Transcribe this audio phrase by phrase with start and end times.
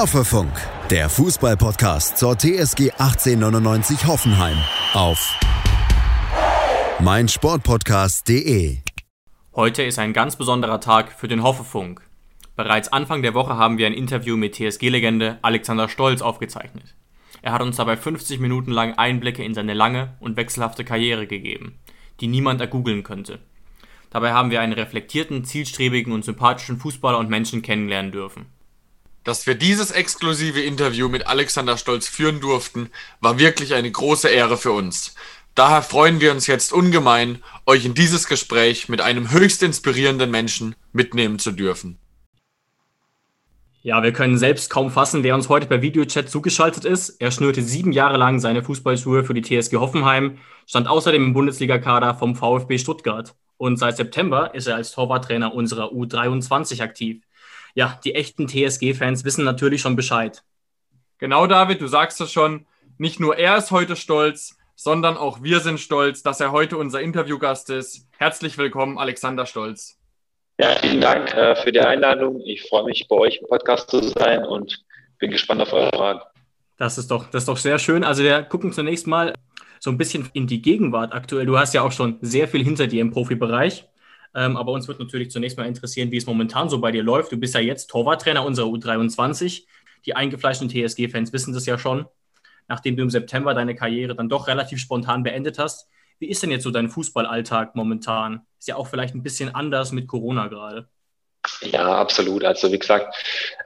[0.00, 0.50] Hoffefunk,
[0.88, 4.56] der Fußballpodcast zur TSG 1899 Hoffenheim
[4.94, 5.38] auf
[7.00, 8.78] meinsportpodcast.de.
[9.54, 12.00] Heute ist ein ganz besonderer Tag für den Hoffefunk.
[12.56, 16.94] Bereits Anfang der Woche haben wir ein Interview mit TSG-Legende Alexander Stolz aufgezeichnet.
[17.42, 21.78] Er hat uns dabei 50 Minuten lang Einblicke in seine lange und wechselhafte Karriere gegeben,
[22.20, 23.38] die niemand ergoogeln könnte.
[24.08, 28.46] Dabei haben wir einen reflektierten, zielstrebigen und sympathischen Fußballer und Menschen kennenlernen dürfen.
[29.24, 34.56] Dass wir dieses exklusive Interview mit Alexander Stolz führen durften, war wirklich eine große Ehre
[34.56, 35.14] für uns.
[35.54, 40.74] Daher freuen wir uns jetzt ungemein, euch in dieses Gespräch mit einem höchst inspirierenden Menschen
[40.92, 41.98] mitnehmen zu dürfen.
[43.82, 47.20] Ja, wir können selbst kaum fassen, wer uns heute per Videochat zugeschaltet ist.
[47.20, 52.14] Er schnürte sieben Jahre lang seine Fußballschuhe für die TSG Hoffenheim, stand außerdem im Bundesligakader
[52.14, 53.34] vom VfB Stuttgart.
[53.56, 57.22] Und seit September ist er als Torwarttrainer unserer U23 aktiv.
[57.74, 60.42] Ja, die echten TSG-Fans wissen natürlich schon Bescheid.
[61.18, 62.66] Genau, David, du sagst es schon.
[62.98, 67.00] Nicht nur er ist heute stolz, sondern auch wir sind stolz, dass er heute unser
[67.00, 68.06] Interviewgast ist.
[68.18, 69.98] Herzlich willkommen, Alexander Stolz.
[70.58, 72.40] Ja, vielen Dank äh, für die Einladung.
[72.44, 74.84] Ich freue mich, bei euch im Podcast zu sein und
[75.18, 76.20] bin gespannt auf eure Fragen.
[76.76, 78.04] Das ist doch, das ist doch sehr schön.
[78.04, 79.34] Also wir gucken zunächst mal
[79.80, 81.46] so ein bisschen in die Gegenwart aktuell.
[81.46, 83.86] Du hast ja auch schon sehr viel hinter dir im Profibereich.
[84.34, 87.32] Ähm, aber uns wird natürlich zunächst mal interessieren, wie es momentan so bei dir läuft.
[87.32, 89.66] Du bist ja jetzt Torwarttrainer unserer U23.
[90.06, 92.06] Die eingefleischten TSG-Fans wissen das ja schon.
[92.68, 95.88] Nachdem du im September deine Karriere dann doch relativ spontan beendet hast,
[96.20, 98.46] wie ist denn jetzt so dein Fußballalltag momentan?
[98.58, 100.88] Ist ja auch vielleicht ein bisschen anders mit Corona gerade.
[101.62, 102.44] Ja, absolut.
[102.44, 103.14] Also wie gesagt,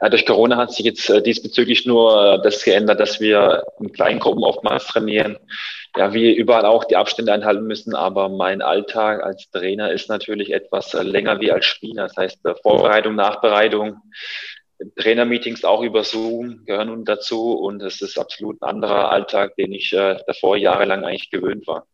[0.01, 3.93] äh, durch Corona hat sich jetzt äh, diesbezüglich nur äh, das geändert, dass wir in
[3.93, 5.39] kleinen Gruppen oftmals trainieren.
[5.97, 7.95] Ja, wie überall auch die Abstände einhalten müssen.
[7.95, 12.05] Aber mein Alltag als Trainer ist natürlich etwas länger wie als Spieler.
[12.05, 14.01] Das heißt, Vorbereitung, Nachbereitung,
[14.97, 17.53] Trainermeetings auch über Zoom gehören nun dazu.
[17.53, 21.87] Und es ist absolut ein anderer Alltag, den ich davor jahrelang eigentlich gewöhnt war.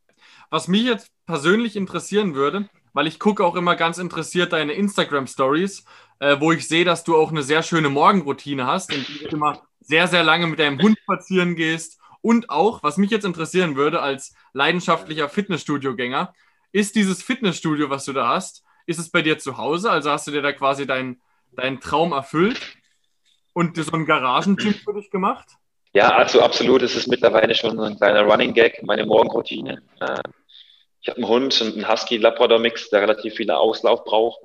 [0.49, 5.84] Was mich jetzt persönlich interessieren würde, weil ich gucke auch immer ganz interessiert deine Instagram-Stories,
[6.19, 9.62] äh, wo ich sehe, dass du auch eine sehr schöne Morgenroutine hast und du immer
[9.81, 11.99] sehr, sehr lange mit deinem Hund spazieren gehst.
[12.23, 16.34] Und auch, was mich jetzt interessieren würde als leidenschaftlicher Fitnessstudio-Gänger,
[16.73, 19.91] ist dieses Fitnessstudio, was du da hast, ist es bei dir zu Hause?
[19.91, 21.21] Also hast du dir da quasi deinen
[21.53, 22.61] dein Traum erfüllt
[23.53, 25.49] und so ein Garagenteam für dich gemacht?
[25.93, 26.83] Ja, also absolut.
[26.83, 29.83] Es ist mittlerweile schon ein kleiner Running Gag, meine Morgenroutine.
[31.03, 34.41] Ich habe einen Hund, einen Husky-Labrador-Mix, der relativ viel Auslauf braucht.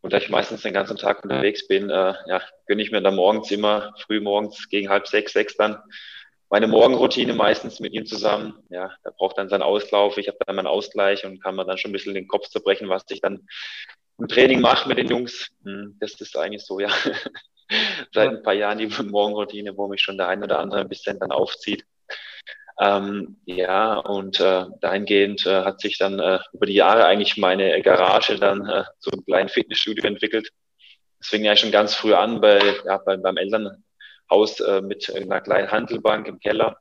[0.00, 3.14] Und da ich meistens den ganzen Tag unterwegs bin, äh, ja, gönne ich mir dann
[3.14, 5.80] morgens immer, früh morgens gegen halb sechs, sechs dann
[6.52, 8.62] meine Morgenroutine meistens mit ihm zusammen.
[8.68, 11.78] Ja, er braucht dann seinen Auslauf, ich habe dann meinen Ausgleich und kann mir dann
[11.78, 13.46] schon ein bisschen den Kopf zerbrechen, was ich dann
[14.18, 15.50] im Training mache mit den Jungs.
[15.64, 16.90] Hm, das ist eigentlich so, ja.
[18.12, 21.18] Seit ein paar Jahren die Morgenroutine, wo mich schon der ein oder andere ein bisschen
[21.18, 21.86] dann aufzieht.
[22.80, 27.80] Ähm, ja, und äh, dahingehend äh, hat sich dann äh, über die Jahre eigentlich meine
[27.82, 30.50] Garage dann äh, zu einem kleinen Fitnessstudio entwickelt.
[31.20, 35.70] Fing ja schon ganz früh an bei, ja, bei, beim Elternhaus äh, mit einer kleinen
[35.70, 36.76] Handelbank im Keller.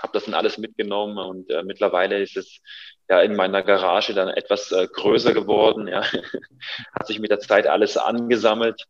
[0.00, 2.60] Habe das dann alles mitgenommen und äh, mittlerweile ist es
[3.08, 5.88] ja in meiner Garage dann etwas äh, größer geworden.
[5.88, 6.04] Ja.
[6.94, 8.86] hat sich mit der Zeit alles angesammelt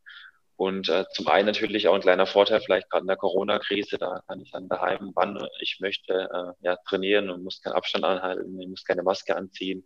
[0.56, 4.22] und äh, zum einen natürlich auch ein kleiner Vorteil, vielleicht gerade in der Corona-Krise, da
[4.26, 8.58] kann ich dann daheim, wann ich möchte, äh, ja, trainieren und muss keinen Abstand anhalten,
[8.58, 9.84] ich muss keine Maske anziehen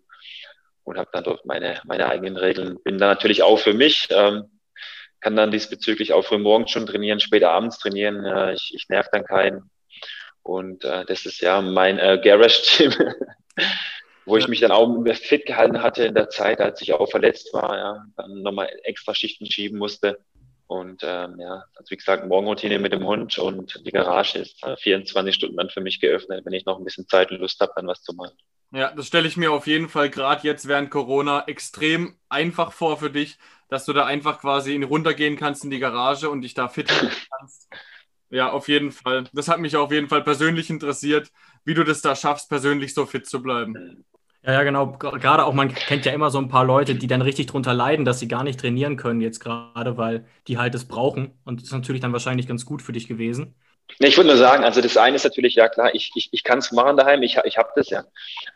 [0.84, 2.78] und habe dann dort meine, meine eigenen Regeln.
[2.84, 4.60] Bin dann natürlich auch für mich, ähm,
[5.20, 8.25] kann dann diesbezüglich auch früh morgens schon trainieren, später abends trainieren.
[8.25, 9.70] Äh, ich, ich nerv dann keinen.
[10.42, 12.94] Und äh, das ist ja mein äh, Garage-Gym,
[14.25, 17.53] wo ich mich dann auch fit gehalten hatte in der Zeit, als ich auch verletzt
[17.53, 20.20] war, ja, dann nochmal extra Schichten schieben musste.
[20.70, 25.34] Und ähm, ja, also wie gesagt, Morgenroutine mit dem Hund und die Garage ist 24
[25.34, 27.88] Stunden dann für mich geöffnet, wenn ich noch ein bisschen Zeit und Lust habe, dann
[27.88, 28.36] was zu machen.
[28.70, 32.98] Ja, das stelle ich mir auf jeden Fall gerade jetzt während Corona extrem einfach vor
[32.98, 33.36] für dich,
[33.68, 36.86] dass du da einfach quasi runtergehen kannst in die Garage und dich da fit
[37.33, 37.68] kannst.
[38.28, 39.24] Ja, auf jeden Fall.
[39.33, 41.33] Das hat mich auf jeden Fall persönlich interessiert,
[41.65, 44.04] wie du das da schaffst, persönlich so fit zu bleiben.
[44.42, 44.92] Ja, ja, genau.
[44.92, 48.04] Gerade auch, man kennt ja immer so ein paar Leute, die dann richtig drunter leiden,
[48.07, 51.39] dass sie gar nicht trainieren können jetzt gerade, weil die halt es brauchen.
[51.45, 53.54] Und das ist natürlich dann wahrscheinlich ganz gut für dich gewesen.
[53.98, 56.60] Ich würde nur sagen, also das eine ist natürlich, ja klar, ich, ich, ich kann
[56.60, 58.04] es machen daheim, ich, ich habe das ja.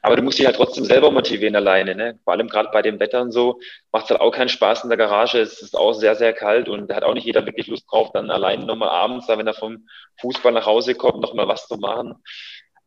[0.00, 1.94] Aber du musst dich halt trotzdem selber motivieren alleine.
[1.94, 2.18] Ne?
[2.24, 3.58] Vor allem gerade bei dem Wetter und so
[3.92, 5.40] macht es halt auch keinen Spaß in der Garage.
[5.40, 8.10] Es ist auch sehr, sehr kalt und da hat auch nicht jeder wirklich Lust drauf,
[8.12, 9.86] dann allein nochmal abends, wenn er vom
[10.20, 12.14] Fußball nach Hause kommt, nochmal was zu machen.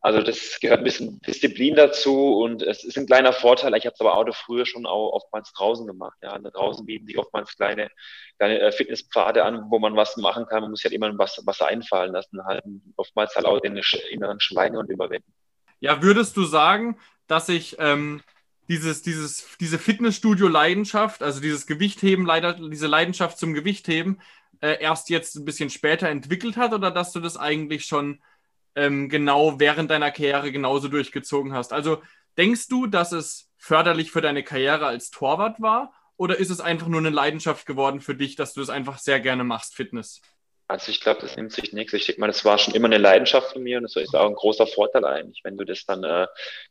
[0.00, 3.74] Also das gehört ein bisschen Disziplin dazu und es ist ein kleiner Vorteil.
[3.76, 6.16] Ich habe es aber auch früher schon auch oftmals draußen gemacht.
[6.22, 7.90] Ja, draußen bieten sich oftmals kleine,
[8.38, 10.62] kleine äh, Fitnesspfade an, wo man was machen kann.
[10.62, 12.62] Man muss ja halt immer was, was einfallen lassen, halt
[12.96, 13.80] oftmals halt auch den
[14.10, 15.32] inneren Schweine und überwinden.
[15.80, 18.22] Ja, würdest du sagen, dass ich ähm,
[18.68, 24.20] dieses, dieses, diese Fitnessstudio-Leidenschaft, also dieses Gewichtheben, leider, diese Leidenschaft zum Gewichtheben,
[24.60, 28.20] äh, erst jetzt ein bisschen später entwickelt hat oder dass du das eigentlich schon
[28.78, 31.72] ähm, genau während deiner Karriere genauso durchgezogen hast?
[31.72, 32.02] Also
[32.36, 36.88] denkst du, dass es förderlich für deine Karriere als Torwart war oder ist es einfach
[36.88, 40.20] nur eine Leidenschaft geworden für dich, dass du es einfach sehr gerne machst, Fitness?
[40.70, 41.94] Also ich glaube, das nimmt sich nichts.
[41.94, 44.28] Ich denke mal, das war schon immer eine Leidenschaft von mir und das ist auch
[44.28, 46.26] ein großer Vorteil eigentlich, wenn du das dann äh,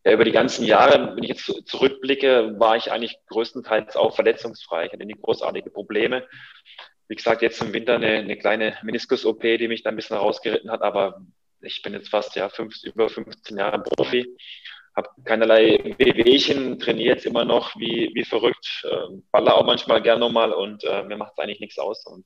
[0.05, 4.85] ja, über die ganzen Jahre, wenn ich jetzt zurückblicke, war ich eigentlich größtenteils auch verletzungsfrei.
[4.85, 6.27] Ich hatte nie großartige Probleme.
[7.07, 10.69] Wie gesagt, jetzt im Winter eine, eine kleine Meniskus-OP, die mich da ein bisschen rausgeritten
[10.69, 11.21] hat, aber
[11.61, 14.25] ich bin jetzt fast ja fünf, über 15 Jahre Profi,
[14.95, 20.19] habe keinerlei Wehwehchen, trainiere jetzt immer noch wie, wie verrückt, äh, baller auch manchmal gern
[20.19, 22.05] nochmal und äh, mir macht es eigentlich nichts aus.
[22.05, 22.25] Und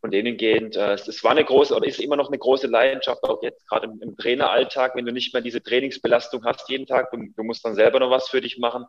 [0.00, 3.22] von denen gehend, äh, es war eine große oder ist immer noch eine große Leidenschaft,
[3.24, 7.10] auch jetzt gerade im, im Traineralltag, wenn du nicht mehr diese Trainingsbelastung hast jeden Tag,
[7.10, 8.86] du, du musst dann selber noch was für dich machen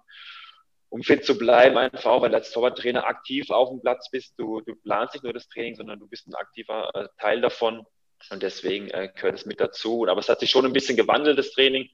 [0.92, 4.38] um fit zu bleiben, einfach auch, weil als Torwarttrainer aktiv auf dem Platz bist.
[4.38, 7.86] Du, du planst nicht nur das Training, sondern du bist ein aktiver äh, Teil davon.
[8.29, 10.07] Und deswegen äh, gehört es mit dazu.
[10.07, 11.89] Aber es hat sich schon ein bisschen gewandelt, das Training.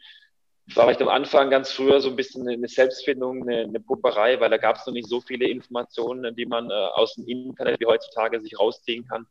[0.74, 4.50] War vielleicht am Anfang ganz früher so ein bisschen eine Selbstfindung, eine, eine Pupperei, weil
[4.50, 7.86] da gab es noch nicht so viele Informationen, die man äh, aus dem Internet wie
[7.86, 9.26] heutzutage sich rausziehen kann.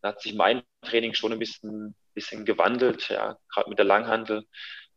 [0.00, 4.44] Da hat sich mein Training schon ein bisschen, bisschen gewandelt, ja, gerade mit der Langhandel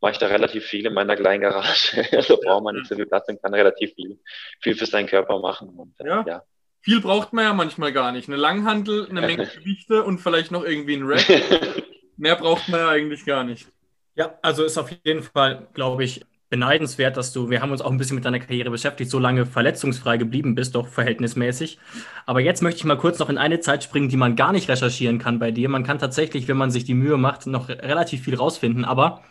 [0.02, 2.04] mache ich da relativ viel in meiner kleinen Garage.
[2.18, 4.20] also braucht man nicht so viel Platz und kann relativ viel,
[4.60, 5.70] viel für seinen Körper machen.
[5.70, 6.24] Und, äh, ja.
[6.28, 6.44] ja.
[6.82, 8.28] Viel braucht man ja manchmal gar nicht.
[8.28, 11.28] Eine Langhandel, eine Menge Gewichte und vielleicht noch irgendwie ein Rack.
[12.18, 13.68] Mehr braucht man ja eigentlich gar nicht.
[14.16, 17.92] Ja, also ist auf jeden Fall, glaube ich, beneidenswert, dass du, wir haben uns auch
[17.92, 21.80] ein bisschen mit deiner Karriere beschäftigt, so lange verletzungsfrei geblieben bist, doch verhältnismäßig.
[22.26, 24.70] Aber jetzt möchte ich mal kurz noch in eine Zeit springen, die man gar nicht
[24.70, 25.70] recherchieren kann bei dir.
[25.70, 28.84] Man kann tatsächlich, wenn man sich die Mühe macht, noch relativ viel rausfinden.
[28.84, 29.24] Aber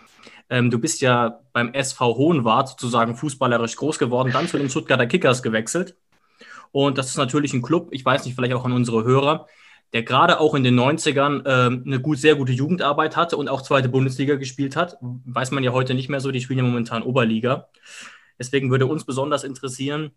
[0.48, 5.06] ähm, du bist ja beim SV Hohenwart sozusagen fußballerisch groß geworden, dann zu den Stuttgarter
[5.06, 5.96] Kickers gewechselt.
[6.72, 9.46] Und das ist natürlich ein Club, ich weiß nicht, vielleicht auch an unsere Hörer,
[9.92, 13.62] der gerade auch in den 90ern äh, eine gut, sehr gute Jugendarbeit hatte und auch
[13.62, 14.96] zweite Bundesliga gespielt hat.
[15.00, 17.68] Weiß man ja heute nicht mehr so, die spielen ja momentan Oberliga.
[18.38, 20.12] Deswegen würde uns besonders interessieren,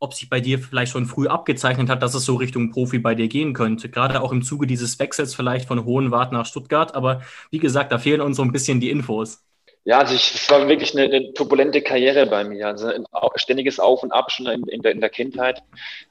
[0.00, 3.14] ob sich bei dir vielleicht schon früh abgezeichnet hat, dass es so Richtung Profi bei
[3.14, 3.88] dir gehen könnte.
[3.88, 6.96] Gerade auch im Zuge dieses Wechsels vielleicht von Hohenwart nach Stuttgart.
[6.96, 9.44] Aber wie gesagt, da fehlen uns so ein bisschen die Infos.
[9.84, 12.68] Ja, also ich, es war wirklich eine, eine, turbulente Karriere bei mir.
[12.68, 15.60] Also ein ständiges Auf und Ab schon in, in, der, in der, Kindheit.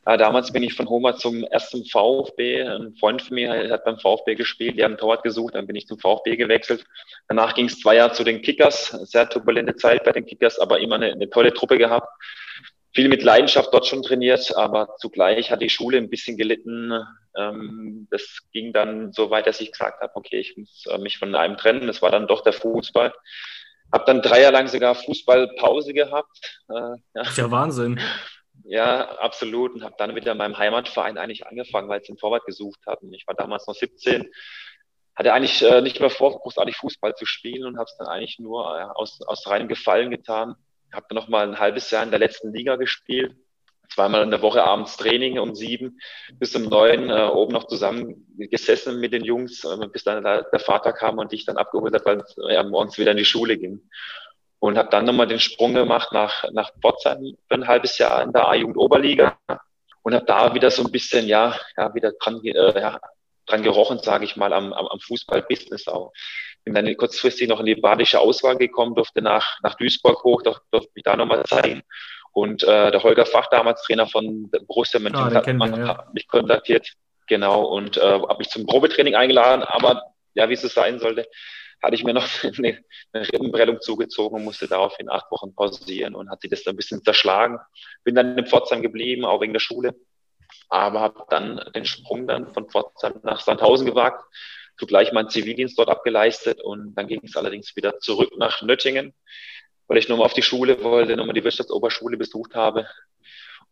[0.05, 2.63] Äh, damals bin ich von Homa zum ersten VfB.
[2.63, 5.77] Ein Freund von mir hat beim VfB gespielt, die haben ein Torwart gesucht, dann bin
[5.77, 6.83] ich zum VfB gewechselt.
[7.29, 8.89] Danach ging es zwei Jahre zu den Kickers.
[9.09, 12.09] Sehr turbulente Zeit bei den Kickers, aber immer eine, eine tolle Truppe gehabt.
[12.93, 16.91] Viel mit Leidenschaft dort schon trainiert, aber zugleich hat die Schule ein bisschen gelitten.
[17.37, 21.17] Ähm, das ging dann so weit, dass ich gesagt habe, okay, ich muss äh, mich
[21.17, 21.87] von einem trennen.
[21.87, 23.13] Das war dann doch der Fußball.
[23.93, 26.61] Habe dann drei Jahre lang sogar Fußballpause gehabt.
[26.69, 27.21] Äh, ja.
[27.21, 27.99] ist ja Wahnsinn.
[28.63, 29.73] Ja, absolut.
[29.73, 33.13] Und habe dann wieder in meinem Heimatverein eigentlich angefangen, weil sie einen Torwart gesucht hatten.
[33.13, 34.29] Ich war damals noch 17,
[35.15, 38.39] hatte eigentlich äh, nicht mehr vor, großartig Fußball zu spielen und habe es dann eigentlich
[38.39, 40.55] nur äh, aus, aus reinem Gefallen getan.
[40.93, 43.35] Habe dann noch mal ein halbes Jahr in der letzten Liga gespielt
[43.93, 45.99] zweimal in der Woche abends Training um sieben
[46.33, 50.43] bis um neun äh, oben noch zusammen gesessen mit den Jungs, äh, bis dann der,
[50.43, 53.25] der, Vater kam und dich dann abgeholt hat, weil er ja, morgens wieder in die
[53.25, 53.81] Schule ging.
[54.59, 58.31] Und habe dann nochmal den Sprung gemacht nach, nach Pforzheim für ein halbes Jahr in
[58.31, 59.37] der A-Jugend Oberliga
[60.03, 62.99] und habe da wieder so ein bisschen, ja, ja wieder dran, äh, ja,
[63.47, 66.13] dran gerochen, sage ich mal, am, am, am Fußball-Business auch.
[66.63, 70.63] Bin dann kurzfristig noch in die badische Auswahl gekommen, durfte nach, nach Duisburg hoch, durfte,
[70.69, 71.81] durfte mich da nochmal zeigen
[72.33, 76.87] und äh, der Holger Fach, damals Trainer von Borussia Mönchengladbach, ah, hat mich kontaktiert.
[77.27, 81.27] Genau, und äh, habe mich zum Probetraining eingeladen, aber ja, wie es sein sollte,
[81.81, 82.79] hatte ich mir noch eine,
[83.13, 86.77] eine Rippenprellung zugezogen und musste daraufhin acht Wochen pausieren und hat sich das dann ein
[86.77, 87.59] bisschen zerschlagen.
[88.03, 89.95] Bin dann in Pforzheim geblieben, auch wegen der Schule,
[90.69, 94.23] aber habe dann den Sprung dann von Pforzheim nach Sandhausen gewagt,
[94.77, 99.13] zugleich meinen Zivildienst dort abgeleistet und dann ging es allerdings wieder zurück nach Nöttingen
[99.91, 102.87] weil ich nochmal auf die Schule wollte, nochmal die Wirtschaftsoberschule besucht habe.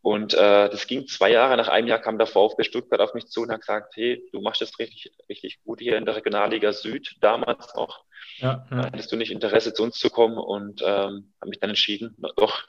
[0.01, 1.55] Und äh, das ging zwei Jahre.
[1.55, 4.41] Nach einem Jahr kam der VfB Stuttgart auf mich zu und hat gesagt, hey, du
[4.41, 8.03] machst das richtig, richtig gut hier in der Regionalliga Süd, damals noch.
[8.39, 8.87] Ja, ja.
[8.87, 10.37] Hättest du nicht Interesse, zu uns zu kommen?
[10.37, 12.63] Und ähm, habe mich dann entschieden, doch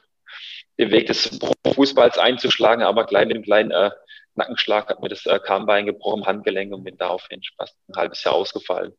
[0.79, 1.41] den Weg des
[1.75, 3.91] Fußballs einzuschlagen, aber gleich mit einem kleinen äh,
[4.35, 8.35] Nackenschlag, hat mir das äh, Kahnbein gebrochen, Handgelenk und bin daraufhin fast ein halbes Jahr
[8.35, 8.93] ausgefallen.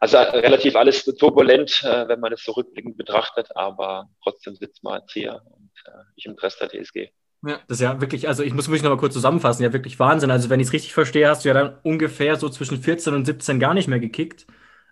[0.00, 4.82] Also äh, relativ alles turbulent, äh, wenn man das so rückblickend betrachtet, aber trotzdem sitzt
[4.82, 7.08] man jetzt hier und äh, ich im Rest der TSG.
[7.46, 9.98] Ja, das ist ja wirklich, also ich muss mich noch mal kurz zusammenfassen, ja wirklich
[9.98, 10.30] Wahnsinn.
[10.30, 13.24] Also wenn ich es richtig verstehe, hast du ja dann ungefähr so zwischen 14 und
[13.24, 14.46] 17 gar nicht mehr gekickt.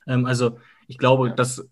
[0.06, 1.34] Ähm, also ich glaube, ja.
[1.34, 1.68] das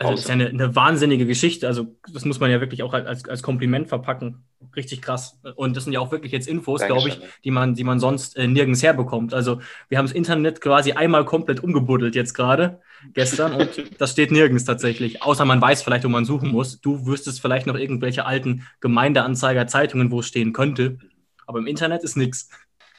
[0.00, 1.66] also das ist ja eine, eine, wahnsinnige Geschichte.
[1.66, 4.44] Also, das muss man ja wirklich auch als, als Kompliment verpacken.
[4.76, 5.40] Richtig krass.
[5.56, 8.36] Und das sind ja auch wirklich jetzt Infos, glaube ich, die man, die man sonst
[8.36, 9.32] äh, nirgends herbekommt.
[9.32, 12.80] Also, wir haben das Internet quasi einmal komplett umgebuddelt jetzt gerade,
[13.14, 15.22] gestern, und das steht nirgends tatsächlich.
[15.22, 16.80] Außer man weiß vielleicht, wo man suchen muss.
[16.80, 20.98] Du wüsstest vielleicht noch irgendwelche alten Gemeindeanzeiger, Zeitungen, wo es stehen könnte.
[21.46, 22.50] Aber im Internet ist nichts.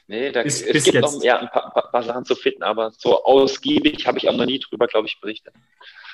[0.08, 1.14] Nee, da, bis, es bis gibt jetzt.
[1.14, 4.36] noch ja, ein paar, paar, paar Sachen zu finden, aber so ausgiebig habe ich auch
[4.36, 5.54] noch nie drüber, glaube ich, berichtet.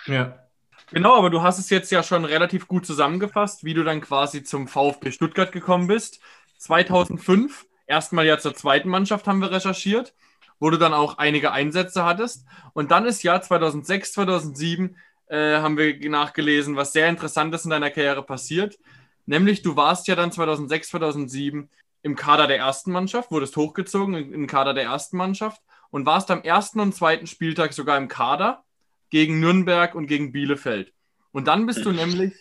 [0.06, 0.47] Ja.
[0.92, 4.44] Genau, aber du hast es jetzt ja schon relativ gut zusammengefasst, wie du dann quasi
[4.44, 6.22] zum VfB Stuttgart gekommen bist.
[6.60, 10.14] 2005, erstmal ja zur zweiten Mannschaft haben wir recherchiert,
[10.60, 12.46] wo du dann auch einige Einsätze hattest.
[12.74, 14.96] Und dann ist Jahr 2006, 2007
[15.28, 18.80] äh, haben wir nachgelesen, was sehr Interessantes in deiner Karriere passiert.
[19.26, 21.70] Nämlich, du warst ja dann 2006, 2007
[22.02, 26.44] im Kader der ersten Mannschaft, wurdest hochgezogen im Kader der ersten Mannschaft und warst am
[26.44, 28.64] ersten und zweiten Spieltag sogar im Kader
[29.10, 30.94] gegen Nürnberg und gegen Bielefeld.
[31.32, 32.34] Und dann bist du nämlich,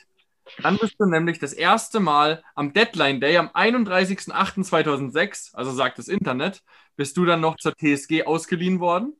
[0.62, 6.08] dann bist du nämlich das erste Mal am Deadline Day, am 31.08.2006, also sagt das
[6.08, 6.62] Internet,
[6.96, 9.14] bist du dann noch zur TSG ausgeliehen worden,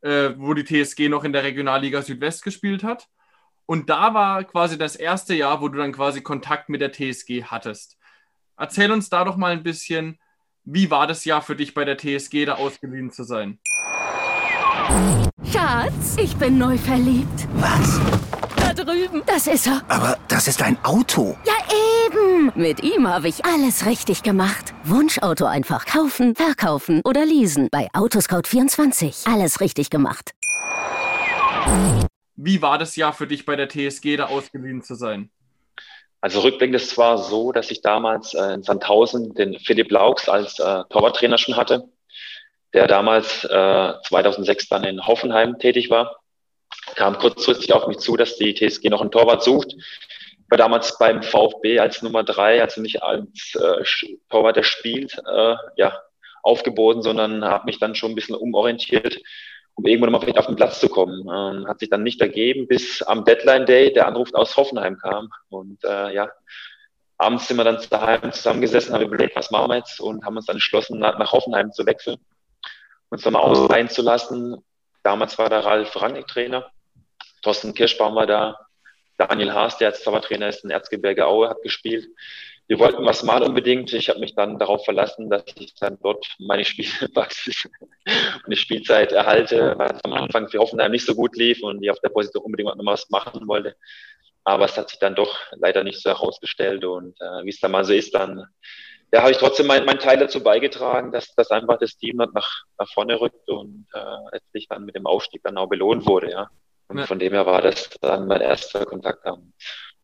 [0.00, 3.08] äh, wo die TSG noch in der Regionalliga Südwest gespielt hat.
[3.66, 7.44] Und da war quasi das erste Jahr, wo du dann quasi Kontakt mit der TSG
[7.44, 7.96] hattest.
[8.56, 10.18] Erzähl uns da doch mal ein bisschen,
[10.64, 13.58] wie war das Jahr für dich bei der TSG, da ausgeliehen zu sein?
[15.50, 17.46] Schatz, ich bin neu verliebt.
[17.54, 18.00] Was?
[18.56, 19.22] Da drüben.
[19.26, 19.82] Das ist er.
[19.88, 21.36] Aber das ist ein Auto.
[21.44, 21.52] Ja,
[22.06, 22.52] eben.
[22.54, 24.74] Mit ihm habe ich alles richtig gemacht.
[24.84, 27.68] Wunschauto einfach kaufen, verkaufen oder leasen.
[27.70, 29.32] Bei Autoscout24.
[29.32, 30.32] Alles richtig gemacht.
[32.36, 35.30] Wie war das Jahr für dich bei der TSG, da ausgeliehen zu sein?
[36.20, 40.58] Also rückblickend ist zwar so, dass ich damals äh, in Sandhausen den Philipp Laux als
[40.58, 41.88] äh, Torwarttrainer schon hatte
[42.74, 46.20] der damals äh, 2006 dann in Hoffenheim tätig war,
[46.96, 49.74] kam kurzfristig auf mich zu, dass die TSG noch einen Torwart sucht.
[49.76, 53.84] Ich war damals beim VfB als Nummer drei, also nicht als äh,
[54.28, 56.02] Torwart, der spielt, äh, ja,
[56.42, 59.20] aufgeboten, sondern habe mich dann schon ein bisschen umorientiert,
[59.76, 61.20] um irgendwann mal vielleicht auf den Platz zu kommen.
[61.20, 65.30] Ähm, hat sich dann nicht ergeben, bis am Deadline Day der Anruf aus Hoffenheim kam.
[65.48, 66.30] Und äh, ja,
[67.18, 70.46] abends sind wir dann daheim zusammengesessen, haben überlegt, was machen wir jetzt und haben uns
[70.46, 72.18] dann entschlossen, nach, nach Hoffenheim zu wechseln
[73.10, 74.56] uns dann ausleihen zu lassen.
[75.02, 76.70] Damals war der Ralf Rangnick Trainer,
[77.42, 78.58] Thorsten Kirschbaum war da,
[79.18, 82.08] Daniel Haas, der als Zaubertrainer ist in Erzgebirge Aue, hat gespielt.
[82.66, 83.92] Wir wollten was mal unbedingt.
[83.92, 87.66] Ich habe mich dann darauf verlassen, dass ich dann dort meine Spielpraxis
[88.44, 91.82] und die Spielzeit erhalte, weil es am Anfang für Hoffenheim nicht so gut lief und
[91.82, 93.76] ich auf der Position unbedingt noch was machen wollte.
[94.44, 97.70] Aber es hat sich dann doch leider nicht so herausgestellt und äh, wie es dann
[97.70, 98.46] mal so ist, dann
[99.14, 102.64] ja, habe ich trotzdem meinen mein Teil dazu beigetragen, dass, dass einfach das Team nach,
[102.76, 104.00] nach vorne rückt und äh,
[104.32, 106.50] letztlich dann mit dem Aufstieg dann auch belohnt wurde, ja.
[106.88, 107.06] Und ja.
[107.06, 109.24] von dem her war das dann mein erster Kontakt.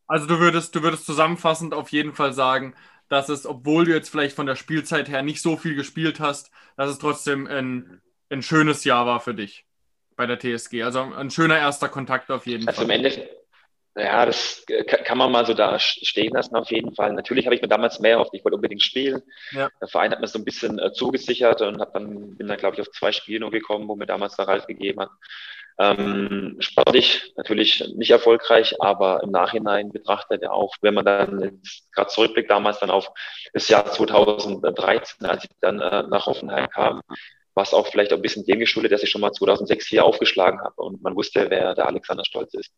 [0.06, 2.76] Also du würdest, du würdest zusammenfassend auf jeden Fall sagen,
[3.08, 6.52] dass es, obwohl du jetzt vielleicht von der Spielzeit her nicht so viel gespielt hast,
[6.76, 8.00] dass es trotzdem ein,
[8.30, 9.66] ein schönes Jahr war für dich
[10.14, 10.84] bei der TSG.
[10.84, 12.84] Also ein schöner erster Kontakt auf jeden also Fall.
[12.84, 13.39] Im Endeffekt,
[13.97, 14.64] ja, das
[15.04, 17.12] kann man mal so da stehen lassen auf jeden Fall.
[17.12, 18.35] Natürlich habe ich mir damals mehr erhofft.
[18.35, 19.23] Ich wollte unbedingt spielen.
[19.52, 19.68] Ja.
[19.80, 22.76] Der Verein hat mir so ein bisschen äh, zugesichert und hab dann, bin dann, glaube
[22.76, 25.11] ich, auf zwei Spiele nur gekommen, wo mir damals der Ralf gegeben hat.
[25.78, 32.11] Ähm, sportlich natürlich nicht erfolgreich, aber im Nachhinein betrachtet er auch, wenn man dann gerade
[32.11, 33.11] zurückblickt, damals dann auf
[33.54, 37.00] das Jahr 2013, als ich dann äh, nach Hoffenheim kam,
[37.54, 40.61] war es auch vielleicht ein bisschen dem geschuldet, dass ich schon mal 2006 hier aufgeschlagen
[40.61, 42.73] habe und man wusste, wer der Alexander Stolz ist.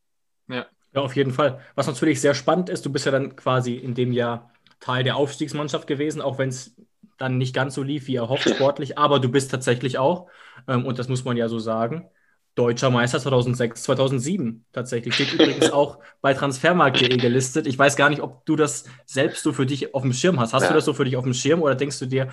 [0.49, 1.61] Ja, ja, auf jeden Fall.
[1.75, 5.17] Was natürlich sehr spannend ist, du bist ja dann quasi in dem Jahr Teil der
[5.17, 6.77] Aufstiegsmannschaft gewesen, auch wenn es
[7.19, 10.29] dann nicht ganz so lief wie erhofft sportlich, aber du bist tatsächlich auch,
[10.69, 12.09] ähm, und das muss man ja so sagen,
[12.55, 15.15] Deutscher Meister 2006, 2007 tatsächlich.
[15.15, 17.67] Steht übrigens auch bei transfermarkt.de gelistet.
[17.67, 20.53] Ich weiß gar nicht, ob du das selbst so für dich auf dem Schirm hast.
[20.53, 20.69] Hast ja.
[20.69, 22.29] du das so für dich auf dem Schirm oder denkst du dir,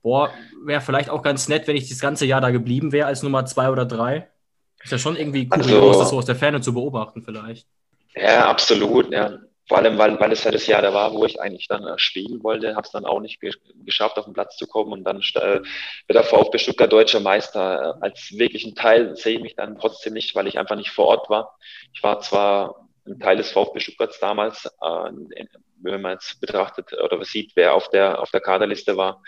[0.00, 0.30] boah,
[0.64, 3.46] wäre vielleicht auch ganz nett, wenn ich das ganze Jahr da geblieben wäre als Nummer
[3.46, 4.28] zwei oder drei?
[4.84, 7.66] Ist ja schon irgendwie kurios, also, das so aus der Ferne zu beobachten vielleicht.
[8.14, 9.10] Ja, absolut.
[9.10, 9.38] Ja.
[9.66, 11.94] Vor allem, weil, weil es ja das Jahr da war, wo ich eigentlich dann äh,
[11.96, 13.50] spielen wollte, habe es dann auch nicht ge
[13.86, 15.64] geschafft, auf den Platz zu kommen und dann äh, wird
[16.10, 17.96] der VfB Stuttgart deutscher Meister.
[17.98, 21.06] Äh, als wirklichen Teil sehe ich mich dann trotzdem nicht, weil ich einfach nicht vor
[21.06, 21.56] Ort war.
[21.94, 25.44] Ich war zwar ein Teil des VfB Stuttgarts damals, äh,
[25.80, 29.22] wenn man jetzt betrachtet oder sieht, wer auf der, auf der Kaderliste war,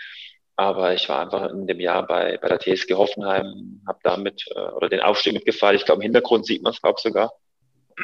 [0.59, 4.59] Aber ich war einfach in dem Jahr bei, bei der TSG Hoffenheim, habe damit äh,
[4.59, 5.75] oder den Aufstieg mitgefahren.
[5.75, 7.31] Ich glaube, im Hintergrund sieht man es, glaube sogar.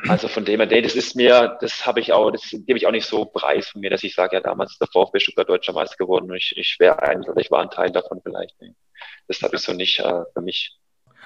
[0.08, 2.88] Also von dem her, nee, das ist mir, das habe ich auch, das gebe ich
[2.88, 5.50] auch nicht so preis von mir, dass ich sage, ja, damals ist der VfB Stuttgart
[5.50, 8.60] Deutscher Meister geworden und ich, ich wäre ein oder ich war ein Teil davon vielleicht.
[8.60, 8.74] Nee.
[9.28, 10.78] Das habe ich so nicht äh, für mich.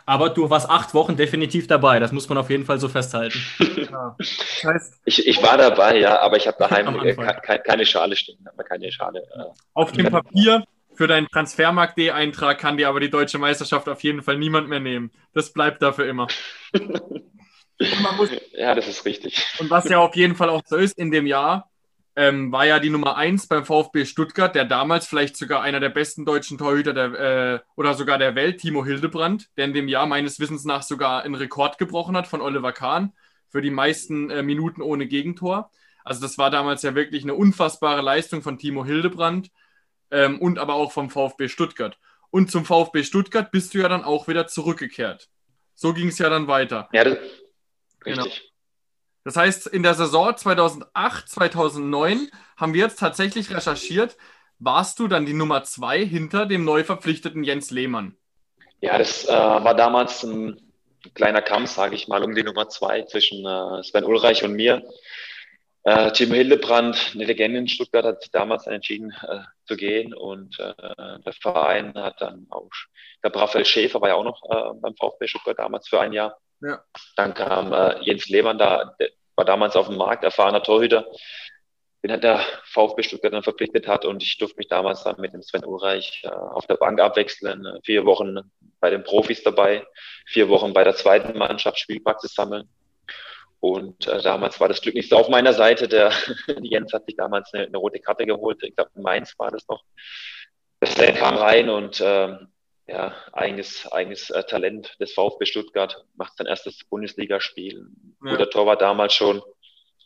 [0.06, 3.40] Aber du warst acht Wochen definitiv dabei, das muss man auf jeden Fall so festhalten.
[3.92, 4.16] ja.
[4.18, 8.16] das heißt, ich, ich war dabei, ja, aber ich habe daheim äh, ke keine Schale
[8.16, 9.20] stehen, keine Schale.
[9.20, 9.44] Äh,
[9.74, 10.64] auf dem Papier
[10.98, 15.12] für deinen Transfermarkt-D-Eintrag kann dir aber die deutsche Meisterschaft auf jeden Fall niemand mehr nehmen.
[15.34, 16.28] Das bleibt dafür immer.
[18.18, 19.46] Muss, ja, das ist richtig.
[19.60, 21.70] Und was ja auf jeden Fall auch so ist in dem Jahr,
[22.16, 25.90] ähm, war ja die Nummer 1 beim VfB Stuttgart, der damals vielleicht sogar einer der
[25.90, 30.08] besten deutschen Torhüter der, äh, oder sogar der Welt, Timo Hildebrand, der in dem Jahr
[30.08, 33.14] meines Wissens nach sogar einen Rekord gebrochen hat von Oliver Kahn
[33.50, 35.70] für die meisten äh, Minuten ohne Gegentor.
[36.04, 39.52] Also das war damals ja wirklich eine unfassbare Leistung von Timo Hildebrand
[40.12, 41.98] ähm, und aber auch vom VfB Stuttgart.
[42.30, 45.30] Und zum VfB Stuttgart bist du ja dann auch wieder zurückgekehrt.
[45.76, 46.90] So ging es ja dann weiter.
[46.92, 47.18] Ja, das,
[48.08, 48.24] Genau.
[48.24, 48.54] Richtig.
[49.24, 54.16] Das heißt, in der Saison 2008, 2009 haben wir jetzt tatsächlich recherchiert,
[54.60, 58.16] warst du dann die Nummer zwei hinter dem neu verpflichteten Jens Lehmann?
[58.80, 60.62] Ja, das äh, war damals ein
[61.14, 64.84] kleiner Kampf, sage ich mal, um die Nummer zwei zwischen äh, Sven Ulreich und mir.
[65.88, 70.60] Äh, Tim Hildebrand, eine Legende in Stuttgart, hat sich damals entschieden äh, zu gehen und
[70.60, 70.74] äh,
[71.26, 72.70] der Verein hat dann auch,
[73.24, 76.38] der Raphael Schäfer war ja auch noch äh, beim VfB Stuttgart damals für ein Jahr
[76.62, 76.84] ja.
[77.16, 81.06] Dann kam äh, Jens Lehmann da, der war damals auf dem Markt, erfahrener Torhüter,
[82.04, 85.34] den hat der VfB Stuttgart dann verpflichtet hat und ich durfte mich damals dann mit
[85.34, 88.40] dem Sven Ulreich äh, auf der Bank abwechseln, vier Wochen
[88.80, 89.86] bei den Profis dabei,
[90.26, 92.68] vier Wochen bei der zweiten Mannschaft Spielpraxis sammeln.
[93.68, 95.90] Und äh, damals war das Glück nicht so auf meiner Seite.
[95.90, 96.14] Der
[96.62, 98.64] Jens hat sich damals eine, eine rote Karte geholt.
[98.64, 99.84] Ich glaube, in Mainz war das noch.
[100.80, 102.38] Das kam rein und äh,
[102.88, 107.88] ja, eigenes, eigenes äh, Talent des VfB Stuttgart, macht sein erstes Bundesligaspiel.
[108.24, 108.32] Ja.
[108.32, 109.42] Guter Tor war damals schon.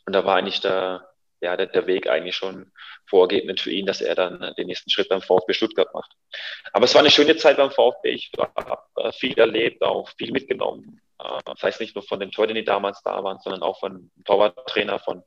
[0.06, 1.08] Und da war eigentlich der,
[1.40, 2.72] ja, der, der Weg eigentlich schon
[3.06, 6.10] vorgebend für ihn, dass er dann den nächsten Schritt beim VfB Stuttgart macht.
[6.72, 8.10] Aber es war eine schöne Zeit beim VfB.
[8.10, 11.00] Ich habe äh, viel erlebt, auch viel mitgenommen.
[11.22, 14.10] Äh, das heißt nicht nur von den Torhütern, die damals da waren, sondern auch von
[14.24, 15.22] Torwarttrainer, von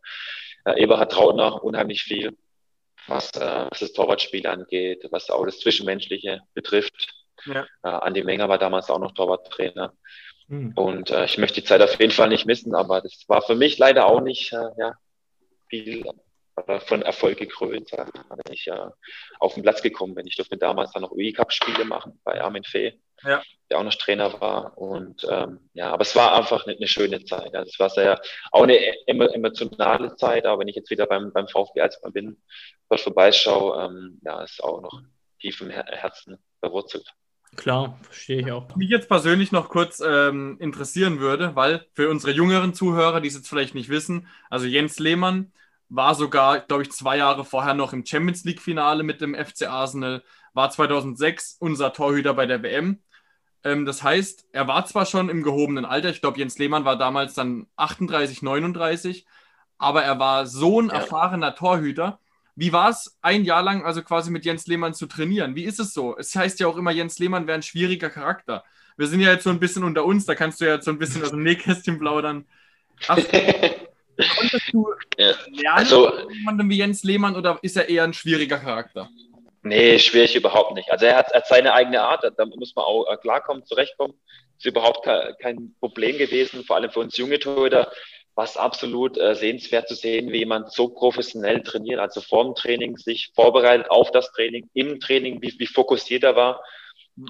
[0.65, 2.38] äh, Eberhard Trautner, unheimlich viel,
[3.08, 7.13] was, äh, was das Torwartspiel angeht, was auch das Zwischenmenschliche betrifft.
[7.45, 7.67] Ja.
[7.81, 9.93] Andi Menger war damals auch noch Torwarttrainer.
[10.47, 10.73] Mhm.
[10.75, 13.55] Und äh, ich möchte die Zeit auf jeden Fall nicht missen, aber das war für
[13.55, 14.93] mich leider auch nicht äh, ja,
[15.69, 16.05] viel
[16.88, 18.88] von Erfolg gekrönt, wenn ich äh,
[19.39, 20.25] auf den Platz gekommen bin.
[20.25, 23.42] Ich durfte damals dann noch UI-Cup-Spiele machen bei Armin Fee, ja.
[23.70, 24.78] der auch noch Trainer war.
[24.78, 27.56] Und ähm, ja, aber es war einfach eine, eine schöne Zeit.
[27.56, 31.48] Also es war sehr auch eine emotionale Zeit, aber wenn ich jetzt wieder beim, beim
[31.48, 32.42] VfB als man bin,
[32.90, 35.02] dort vorbeischaue, ähm, ja, ist auch noch
[35.40, 37.14] tief im Herzen verwurzelt.
[37.56, 38.68] Klar, verstehe ich auch.
[38.70, 43.30] Was mich jetzt persönlich noch kurz ähm, interessieren würde, weil für unsere jüngeren Zuhörer, die
[43.30, 45.54] es jetzt vielleicht nicht wissen, also Jens Lehmann
[45.88, 50.24] war sogar, glaube ich, zwei Jahre vorher noch im Champions League-Finale mit dem FC Arsenal,
[50.54, 53.04] war 2006 unser Torhüter bei der WM.
[53.65, 56.97] Ähm, das heißt, er war zwar schon im gehobenen Alter, ich glaube, Jens Lehmann war
[56.97, 59.25] damals dann 38, 39,
[59.78, 60.93] aber er war so ein ja.
[60.93, 62.19] erfahrener Torhüter,
[62.56, 65.56] wie war es, ein Jahr lang also quasi mit Jens Lehmann zu trainieren?
[65.56, 66.15] Wie ist es so?
[66.17, 68.63] Es heißt ja auch immer, Jens Lehmann wäre ein schwieriger Charakter.
[68.95, 70.91] Wir sind ja jetzt so ein bisschen unter uns, da kannst du ja jetzt so
[70.91, 72.45] ein bisschen aus dem Nähkästchen plaudern.
[73.10, 73.30] Hast,
[74.38, 75.34] konntest du ja.
[75.51, 79.10] lernen also, jemandem wie Jens Lehmann oder ist er eher ein schwieriger Charakter?
[79.65, 80.91] Nee, schwierig überhaupt nicht.
[80.91, 84.13] Also er hat, hat seine eigene Art, da muss man auch äh, klarkommen, zurechtkommen.
[84.58, 85.06] Ist überhaupt
[85.41, 87.91] kein Problem gewesen, vor allem für uns junge Torhüter
[88.36, 92.97] was absolut äh, sehenswert zu sehen, wie jemand so professionell trainiert, also vor dem Training
[92.97, 96.62] sich vorbereitet auf das Training, im Training, wie, wie fokussiert er war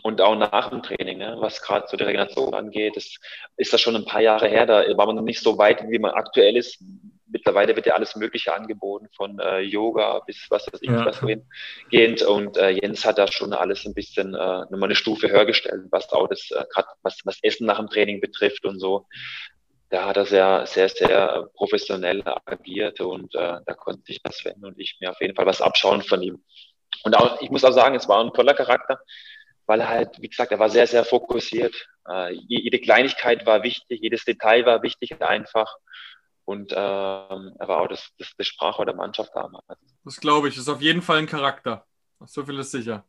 [0.01, 2.95] und auch nach dem Training, ne, was gerade so die Regeneration angeht.
[2.95, 3.17] Das
[3.55, 5.99] ist das schon ein paar Jahre her, da war man noch nicht so weit, wie
[5.99, 6.83] man aktuell ist.
[7.27, 11.05] Mittlerweile wird ja alles Mögliche angeboten, von äh, Yoga bis was weiß ich, ja.
[11.05, 11.47] was wohin
[11.89, 12.21] gehend.
[12.21, 15.87] Und äh, Jens hat da schon alles ein bisschen äh, nochmal eine Stufe höher gestellt,
[15.91, 19.05] was auch das, äh, gerade was, was Essen nach dem Training betrifft und so
[19.89, 24.63] da hat er sehr, sehr, sehr professionell agiert und äh, da konnte sich das Sven
[24.65, 26.43] und ich mir auf jeden Fall was abschauen von ihm.
[27.03, 28.99] Und auch, ich muss auch sagen, es war ein toller Charakter,
[29.67, 31.75] weil er halt, wie gesagt, er war sehr, sehr fokussiert.
[32.09, 35.75] Äh, jede Kleinigkeit war wichtig, jedes Detail war wichtig einfach.
[36.45, 39.65] Und ähm, er war auch das, das, das Sprachrohr der Mannschaft damals.
[40.03, 41.85] Das glaube ich, ist auf jeden Fall ein Charakter.
[42.25, 43.03] So viel ist sicher.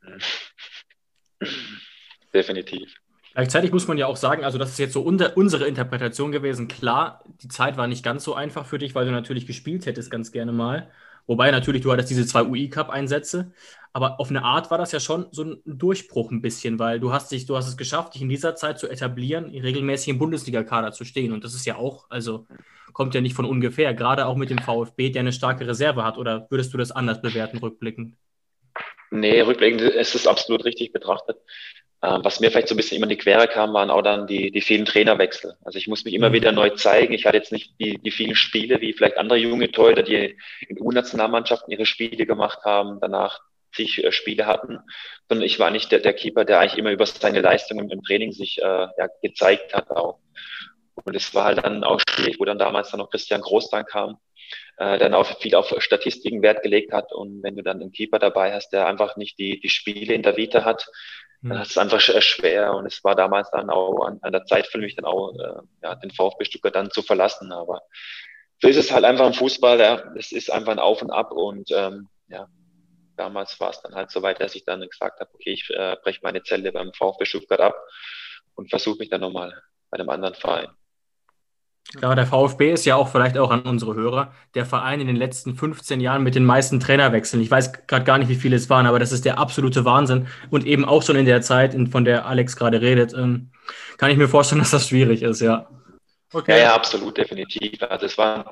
[2.34, 2.94] Definitiv.
[3.34, 6.66] Gleichzeitig muss man ja auch sagen, also das ist jetzt so unter, unsere Interpretation gewesen.
[6.66, 10.10] Klar, die Zeit war nicht ganz so einfach für dich, weil du natürlich gespielt hättest
[10.10, 10.90] ganz gerne mal.
[11.26, 13.52] Wobei natürlich, du hattest diese zwei UI-Cup-Einsätze,
[13.92, 17.12] aber auf eine Art war das ja schon so ein Durchbruch ein bisschen, weil du
[17.12, 20.92] hast dich, du hast es geschafft, dich in dieser Zeit zu etablieren, regelmäßig im Bundesliga-Kader
[20.92, 21.32] zu stehen.
[21.32, 22.46] Und das ist ja auch, also
[22.98, 26.18] kommt ja nicht von ungefähr, gerade auch mit dem VfB, der eine starke Reserve hat.
[26.18, 28.16] Oder würdest du das anders bewerten, rückblickend?
[29.12, 31.36] Nee, rückblickend ist es absolut richtig betrachtet.
[32.00, 34.26] Äh, was mir vielleicht so ein bisschen immer in die Quere kam, waren auch dann
[34.26, 35.54] die, die vielen Trainerwechsel.
[35.62, 36.32] Also ich muss mich immer mhm.
[36.34, 37.14] wieder neu zeigen.
[37.14, 40.80] Ich hatte jetzt nicht die, die vielen Spiele wie vielleicht andere junge Torhüter, die in
[40.80, 43.38] U-Nationalmannschaften ihre Spiele gemacht haben, danach
[43.72, 44.80] zig äh, Spiele hatten,
[45.28, 48.32] sondern ich war nicht der, der Keeper, der eigentlich immer über seine Leistungen im Training
[48.32, 48.64] sich äh,
[48.98, 50.18] ja, gezeigt hat auch.
[51.04, 53.84] Und es war halt dann auch schwierig, wo dann damals dann noch Christian Groß dann
[53.84, 54.18] kam,
[54.78, 57.12] äh, dann auch viel auf Statistiken Wert gelegt hat.
[57.12, 60.22] Und wenn du dann einen Keeper dabei hast, der einfach nicht die, die Spiele in
[60.22, 60.86] der Vita hat,
[61.42, 61.62] dann hm.
[61.62, 62.74] ist es einfach schwer.
[62.74, 65.62] Und es war damals dann auch an, an der Zeit für mich dann auch, äh,
[65.82, 67.52] ja, den VfB Stuttgart dann zu verlassen.
[67.52, 67.82] Aber
[68.60, 69.78] so ist es halt einfach im Fußball.
[69.78, 70.12] Ja.
[70.16, 71.32] Es ist einfach ein Auf und Ab.
[71.32, 72.48] Und ähm, ja,
[73.16, 75.96] damals war es dann halt so weit, dass ich dann gesagt habe, okay, ich äh,
[76.02, 77.76] breche meine Zelle beim VfB Stuttgart ab
[78.54, 80.68] und versuche mich dann nochmal bei einem anderen Verein.
[82.02, 85.16] Ja, der VfB ist ja auch vielleicht auch an unsere Hörer der Verein in den
[85.16, 87.42] letzten 15 Jahren mit den meisten Trainerwechseln.
[87.42, 90.28] Ich weiß gerade gar nicht, wie viele es waren, aber das ist der absolute Wahnsinn.
[90.50, 93.50] Und eben auch schon in der Zeit, von der Alex gerade redet, ähm,
[93.96, 95.66] kann ich mir vorstellen, dass das schwierig ist, ja.
[96.32, 96.58] Okay.
[96.58, 97.82] Ja, ja, absolut, definitiv.
[97.82, 98.44] Also es waren,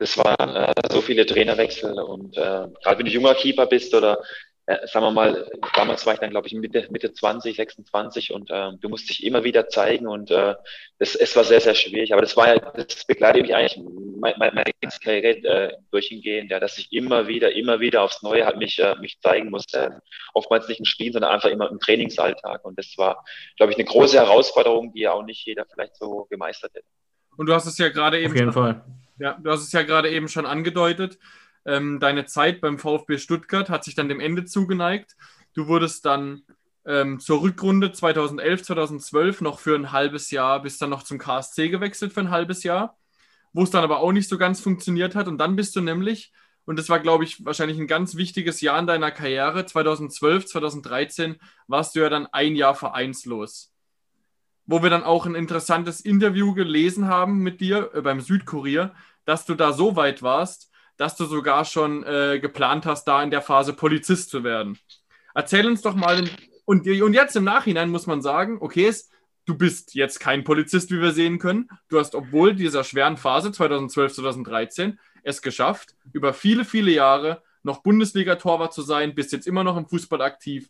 [0.00, 4.18] es waren äh, so viele Trainerwechsel und äh, gerade wenn du junger Keeper bist oder
[4.68, 8.50] äh, sagen wir mal, damals war ich dann, glaube ich, Mitte, Mitte 20, 26 und
[8.50, 10.56] äh, du musst dich immer wieder zeigen und äh,
[10.98, 12.12] es, es war sehr, sehr schwierig.
[12.12, 13.82] Aber das war ja, das begleitet mich eigentlich
[14.20, 18.44] meine, meine, meine Karriere äh, durchgehend, ja, dass ich immer wieder, immer wieder aufs Neue
[18.44, 20.02] halt mich, äh, mich zeigen musste.
[20.34, 22.62] Oftmals nicht im Spiel, sondern einfach immer im Trainingsalltag.
[22.66, 23.24] Und das war,
[23.56, 26.86] glaube ich, eine große Herausforderung, die ja auch nicht jeder vielleicht so gemeistert hätte.
[27.38, 28.32] Und du hast es ja gerade eben.
[28.32, 28.84] Auf jeden Fall.
[29.18, 31.18] Ja, du hast es ja gerade eben schon angedeutet.
[31.68, 35.16] Ähm, deine Zeit beim VfB Stuttgart hat sich dann dem Ende zugeneigt.
[35.52, 36.44] Du wurdest dann
[36.86, 41.68] ähm, zur Rückrunde 2011, 2012 noch für ein halbes Jahr, bis dann noch zum KSC
[41.68, 42.96] gewechselt für ein halbes Jahr,
[43.52, 45.28] wo es dann aber auch nicht so ganz funktioniert hat.
[45.28, 46.32] Und dann bist du nämlich,
[46.64, 51.36] und das war, glaube ich, wahrscheinlich ein ganz wichtiges Jahr in deiner Karriere, 2012, 2013
[51.66, 53.74] warst du ja dann ein Jahr vereinslos.
[54.64, 58.94] Wo wir dann auch ein interessantes Interview gelesen haben mit dir äh, beim Südkurier,
[59.26, 63.30] dass du da so weit warst, dass du sogar schon äh, geplant hast, da in
[63.30, 64.78] der Phase Polizist zu werden.
[65.34, 66.28] Erzähl uns doch mal,
[66.66, 68.92] und, und jetzt im Nachhinein muss man sagen, okay,
[69.46, 71.68] du bist jetzt kein Polizist, wie wir sehen können.
[71.88, 77.82] Du hast, obwohl dieser schweren Phase 2012, 2013, es geschafft, über viele, viele Jahre noch
[77.82, 80.68] Bundesliga-Torwart zu sein, bist jetzt immer noch im Fußball aktiv.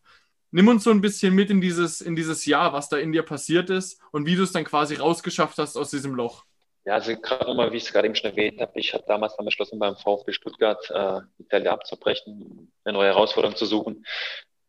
[0.51, 3.23] Nimm uns so ein bisschen mit in dieses, in dieses Jahr, was da in dir
[3.23, 6.45] passiert ist und wie du es dann quasi rausgeschafft hast aus diesem Loch.
[6.89, 9.37] Ja, also gerade nochmal, wie ich es gerade eben schon erwähnt habe, ich habe damals
[9.37, 14.07] dann beschlossen, beim VfB Stuttgart äh, die Zelle abzubrechen, eine neue Herausforderung zu suchen.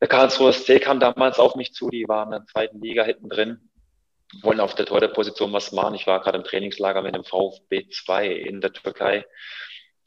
[0.01, 3.29] Der Karlsruher SC kam damals auf mich zu, die waren in der zweiten Liga hinten
[3.29, 3.69] drin,
[4.41, 5.95] wollen auf der Torhüterposition was machen.
[5.95, 9.25] Ich war gerade im Trainingslager mit dem VfB 2 in der Türkei.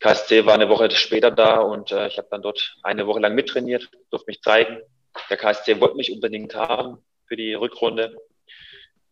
[0.01, 3.35] KSC war eine Woche später da und äh, ich habe dann dort eine Woche lang
[3.35, 4.83] mittrainiert, durfte mich zeigen.
[5.31, 8.15] Der KSC wollte mich unbedingt haben für die Rückrunde.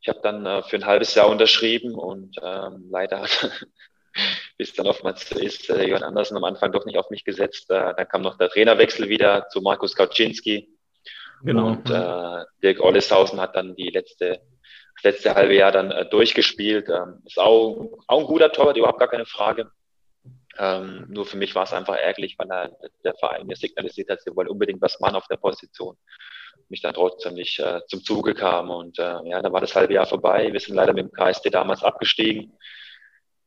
[0.00, 3.50] Ich habe dann äh, für ein halbes Jahr unterschrieben und ähm, leider hat,
[4.56, 7.70] wie es dann oftmals ist, äh, Johann Andersen am Anfang doch nicht auf mich gesetzt.
[7.70, 10.68] Äh, dann kam noch der Trainerwechsel wieder zu Markus Kauczynski.
[11.42, 11.68] Genau.
[11.68, 14.40] Und äh, Dirk Olleshausen hat dann die letzte,
[14.96, 16.88] das letzte halbe Jahr dann äh, durchgespielt.
[16.88, 19.70] Ähm, ist auch, auch ein guter Torwart, überhaupt gar keine Frage.
[20.58, 24.20] Ähm, nur für mich war es einfach ärgerlich, weil er, der Verein mir signalisiert hat,
[24.22, 25.96] sie wollen unbedingt was machen auf der Position
[26.68, 28.70] mich dann trotzdem nicht äh, zum Zuge kam.
[28.70, 30.52] Und äh, ja, dann war das halbe Jahr vorbei.
[30.52, 32.52] Wir sind leider mit dem KSD damals abgestiegen.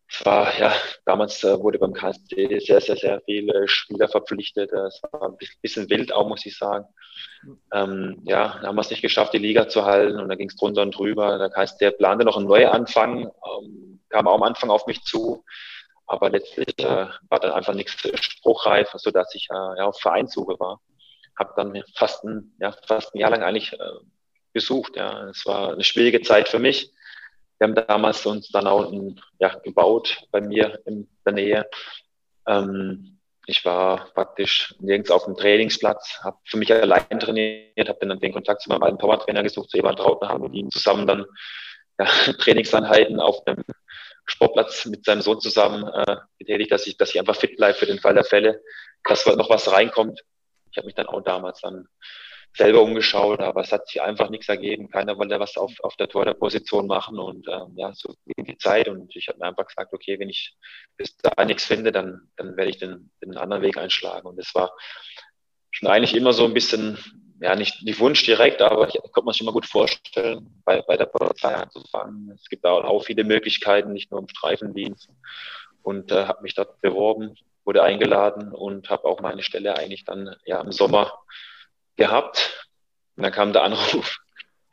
[0.10, 0.74] Es war, ja,
[1.06, 4.72] damals äh, wurde beim KSD sehr, sehr, sehr viele Spieler verpflichtet.
[4.72, 6.86] Es war ein bisschen wild auch, muss ich sagen.
[7.74, 10.50] Ähm, ja, dann haben wir es nicht geschafft, die Liga zu halten und dann ging
[10.50, 11.39] es drunter und drüber.
[11.39, 15.44] Der KSD plante noch einen Neuanfang, ähm, kam auch am Anfang auf mich zu.
[16.06, 20.80] Aber letztlich äh, war dann einfach nichts spruchreif, sodass ich äh, ja, auf Vereinssuche war
[21.38, 23.78] habe dann fast ein, ja, fast ein Jahr lang eigentlich äh,
[24.54, 24.96] gesucht.
[24.96, 25.30] Ja.
[25.30, 26.91] Es war eine schwierige Zeit für mich.
[27.58, 31.69] Wir haben damals uns dann auch ein, ja, gebaut bei mir in der Nähe.
[32.48, 38.19] Ähm, ich war praktisch nirgends auf dem Trainingsplatz, habe für mich allein trainiert, habe dann
[38.19, 41.26] den Kontakt zu meinem alten Powertrainer gesucht, zu Evan Trautner, haben mit ihm zusammen dann
[42.00, 42.06] ja,
[42.39, 43.63] Trainingseinheiten auf dem
[44.26, 47.86] Sportplatz mit seinem Sohn zusammen äh, getätigt, dass ich, dass ich einfach fit bleibe für
[47.86, 48.62] den Fall der Fälle,
[49.04, 50.24] dass noch was reinkommt
[50.73, 51.88] ich habe mich dann auch damals dann
[52.55, 54.89] selber umgeschaut, aber es hat sich einfach nichts ergeben.
[54.89, 58.88] Keiner wollte was auf, auf der Torhüterposition machen und ähm, ja, so ging die Zeit
[58.88, 60.55] und ich habe mir einfach gesagt, okay, wenn ich
[60.97, 64.53] bis da nichts finde, dann, dann werde ich den, den anderen Weg einschlagen und es
[64.53, 64.71] war
[65.71, 66.97] schon eigentlich immer so ein bisschen,
[67.39, 70.95] ja, nicht die Wunsch direkt, aber ich konnte man sich immer gut vorstellen, bei, bei
[70.95, 72.31] der Polizei anzufangen.
[72.31, 75.09] Es gibt auch, auch viele Möglichkeiten, nicht nur im Streifendienst
[75.81, 80.36] und äh, habe mich dort beworben, wurde eingeladen und habe auch meine Stelle eigentlich dann
[80.45, 81.13] ja im Sommer
[81.95, 82.67] gehabt.
[83.15, 84.17] Und dann kam der Anruf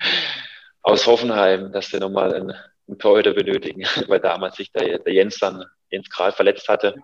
[0.82, 2.52] aus Hoffenheim, dass wir nochmal einen,
[2.88, 6.96] einen Torhüter benötigen, weil damals sich der, der Jens dann Jens Kral verletzt hatte.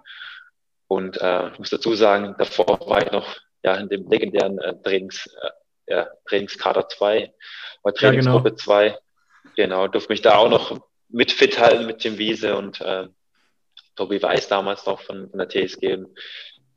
[0.89, 4.81] Und äh, ich muss dazu sagen, davor war ich noch ja, in dem legendären äh,
[4.83, 7.33] Trainings, äh, ja, Trainingskader 2
[7.83, 8.87] oder Trainingsgruppe 2.
[8.87, 9.03] Ja, genau.
[9.57, 13.09] genau, durfte mich da auch noch mit fit halten mit dem Wiese und äh,
[13.97, 15.99] Tobi Weiß damals noch von, von der TSG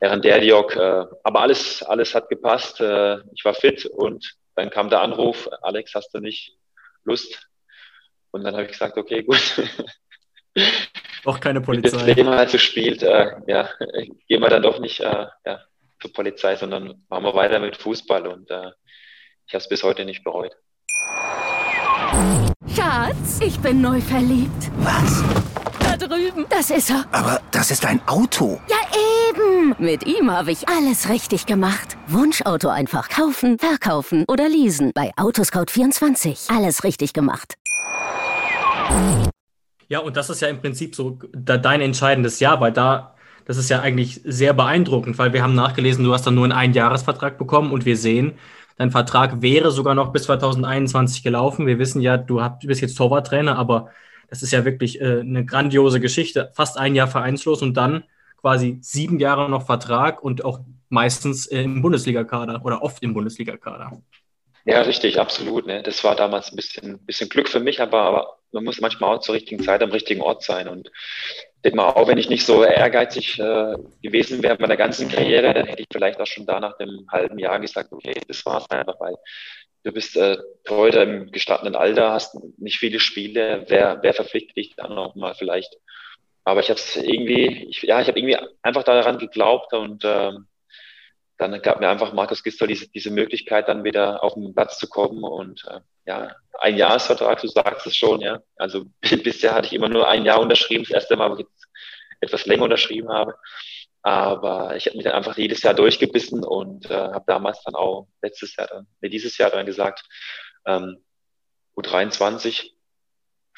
[0.00, 0.76] Herrn Derdiok.
[0.76, 2.80] Äh, aber alles, alles hat gepasst.
[2.80, 6.56] Äh, ich war fit und dann kam der Anruf, Alex, hast du nicht
[7.04, 7.46] Lust?
[8.30, 9.62] Und dann habe ich gesagt, okay, gut.
[11.24, 11.92] Doch keine Polizei.
[11.92, 13.68] Wenn das Leben halt so spielt, äh, ja,
[14.28, 15.60] gehen wir dann doch nicht äh, ja,
[16.00, 18.70] zur Polizei, sondern machen wir weiter mit Fußball und äh,
[19.46, 20.56] ich habe es bis heute nicht bereut.
[22.74, 24.70] Schatz, ich bin neu verliebt.
[24.78, 25.69] Was?
[26.00, 26.46] Drüben.
[26.48, 27.04] Das ist er.
[27.12, 28.58] Aber das ist ein Auto.
[28.68, 28.76] Ja,
[29.28, 29.74] eben.
[29.78, 31.98] Mit ihm habe ich alles richtig gemacht.
[32.06, 34.92] Wunschauto einfach kaufen, verkaufen oder leasen.
[34.94, 36.56] Bei Autoscout24.
[36.56, 37.54] Alles richtig gemacht.
[39.88, 43.68] Ja, und das ist ja im Prinzip so dein entscheidendes Jahr, weil da, das ist
[43.68, 47.72] ja eigentlich sehr beeindruckend, weil wir haben nachgelesen, du hast dann nur einen Einjahresvertrag bekommen
[47.72, 48.32] und wir sehen,
[48.78, 51.66] dein Vertrag wäre sogar noch bis 2021 gelaufen.
[51.66, 53.90] Wir wissen ja, du bist jetzt Torwarttrainer, aber
[54.30, 56.50] das ist ja wirklich äh, eine grandiose Geschichte.
[56.54, 58.04] Fast ein Jahr vereinslos und dann
[58.40, 64.00] quasi sieben Jahre noch Vertrag und auch meistens äh, im Bundesligakader oder oft im Bundesligakader.
[64.64, 65.66] Ja, richtig, absolut.
[65.66, 65.82] Ne?
[65.82, 69.20] Das war damals ein bisschen, bisschen Glück für mich, aber, aber man muss manchmal auch
[69.20, 70.68] zur richtigen Zeit am richtigen Ort sein.
[70.68, 74.76] Und ich denke mal, auch wenn ich nicht so ehrgeizig äh, gewesen wäre bei der
[74.76, 78.20] ganzen Karriere, dann hätte ich vielleicht auch schon da nach dem halben Jahr gesagt, okay,
[78.28, 79.16] das war's einfach, weil
[79.84, 80.38] du bist äh,
[80.68, 85.34] heute im gestatteten Alter, hast nicht viele Spiele, wer, wer verpflichtet dich dann noch mal
[85.34, 85.76] vielleicht?
[86.44, 90.46] Aber ich habe es irgendwie, ich, ja, ich habe irgendwie einfach daran geglaubt und ähm,
[91.36, 94.88] dann gab mir einfach Markus Gisdol diese, diese Möglichkeit, dann wieder auf den Platz zu
[94.88, 98.40] kommen und äh, ja, ein Jahresvertrag, du sagst es schon, ja.
[98.56, 101.68] Also bisher hatte ich immer nur ein Jahr unterschrieben, das erste Mal, wo ich jetzt
[102.20, 103.36] etwas länger unterschrieben habe.
[104.02, 108.08] Aber ich habe mich dann einfach jedes Jahr durchgebissen und äh, habe damals dann auch
[108.22, 110.04] letztes Jahr dann, nee, dieses Jahr dann gesagt,
[110.66, 111.04] ähm,
[111.76, 112.70] U23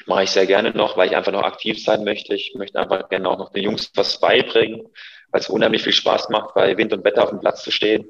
[0.05, 2.35] mache ich sehr gerne noch, weil ich einfach noch aktiv sein möchte.
[2.35, 4.89] Ich möchte einfach gerne auch noch den Jungs was beibringen,
[5.29, 8.05] weil es unheimlich viel Spaß macht, bei Wind und Wetter auf dem Platz zu stehen.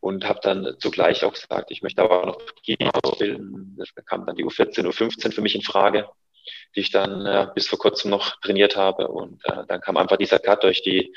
[0.00, 3.76] Und habe dann zugleich auch gesagt, ich möchte aber auch noch Kinder ausbilden.
[3.76, 6.08] Da kam dann die U14, U15 für mich in Frage
[6.74, 9.08] die ich dann äh, bis vor kurzem noch trainiert habe.
[9.08, 11.14] Und äh, dann kam einfach dieser Cut durch die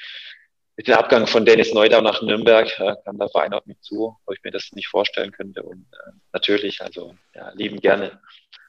[0.79, 4.15] mit dem Abgang von Dennis Neudau nach Nürnberg äh, kam der Verein auf mich zu,
[4.25, 5.61] wo ich mir das nicht vorstellen könnte.
[5.61, 8.21] Und äh, natürlich, also ja, lieben gerne.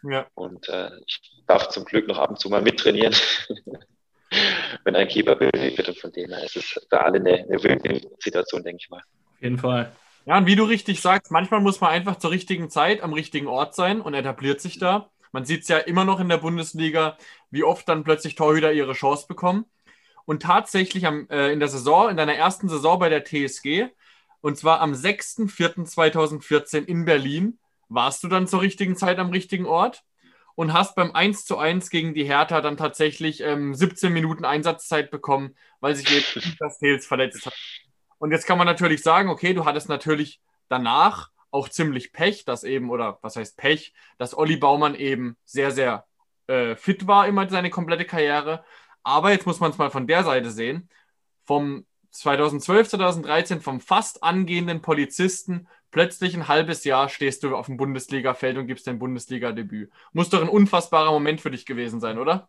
[0.02, 0.26] Ja.
[0.34, 3.14] Und äh, ich darf zum Glück noch ab und zu mal mittrainieren,
[4.84, 5.88] wenn ein Keeper benötigt wird.
[5.90, 9.04] Und von dem her ist es für alle eine, eine Win-Situation, denke ich mal.
[9.36, 9.92] Auf jeden Fall.
[10.26, 13.46] Ja, und wie du richtig sagst, manchmal muss man einfach zur richtigen Zeit am richtigen
[13.46, 15.10] Ort sein und etabliert sich da.
[15.30, 17.16] Man sieht es ja immer noch in der Bundesliga,
[17.52, 19.64] wie oft dann plötzlich Torhüter ihre Chance bekommen.
[20.30, 23.88] Und tatsächlich am, äh, in der Saison, in deiner ersten Saison bei der TSG,
[24.40, 30.04] und zwar am 6.4.2014 in Berlin, warst du dann zur richtigen Zeit am richtigen Ort
[30.54, 35.10] und hast beim 1 zu 1 gegen die Hertha dann tatsächlich ähm, 17 Minuten Einsatzzeit
[35.10, 37.54] bekommen, weil sich eben das Tails verletzt hat.
[38.18, 42.62] Und jetzt kann man natürlich sagen, okay, du hattest natürlich danach auch ziemlich Pech, dass
[42.62, 46.06] eben, oder was heißt Pech, dass Olli Baumann eben sehr, sehr
[46.46, 48.64] äh, fit war immer seine komplette Karriere.
[49.02, 50.88] Aber jetzt muss man es mal von der Seite sehen.
[51.44, 57.76] Vom 2012, 2013, vom fast angehenden Polizisten, plötzlich ein halbes Jahr stehst du auf dem
[57.76, 59.90] Bundesliga-Feld und gibst dein Bundesliga-Debüt.
[60.12, 62.48] Muss doch ein unfassbarer Moment für dich gewesen sein, oder?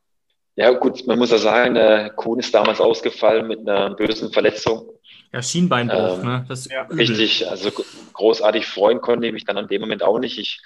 [0.56, 4.90] Ja, gut, man muss ja sagen, äh, Kuhn ist damals ausgefallen mit einer bösen Verletzung.
[5.34, 6.46] Ja, Schienbeinbruch, ähm, ne?
[6.50, 7.72] Das richtig, also
[8.13, 10.38] großartig freuen konnte ich mich dann an dem Moment auch nicht.
[10.38, 10.60] Ich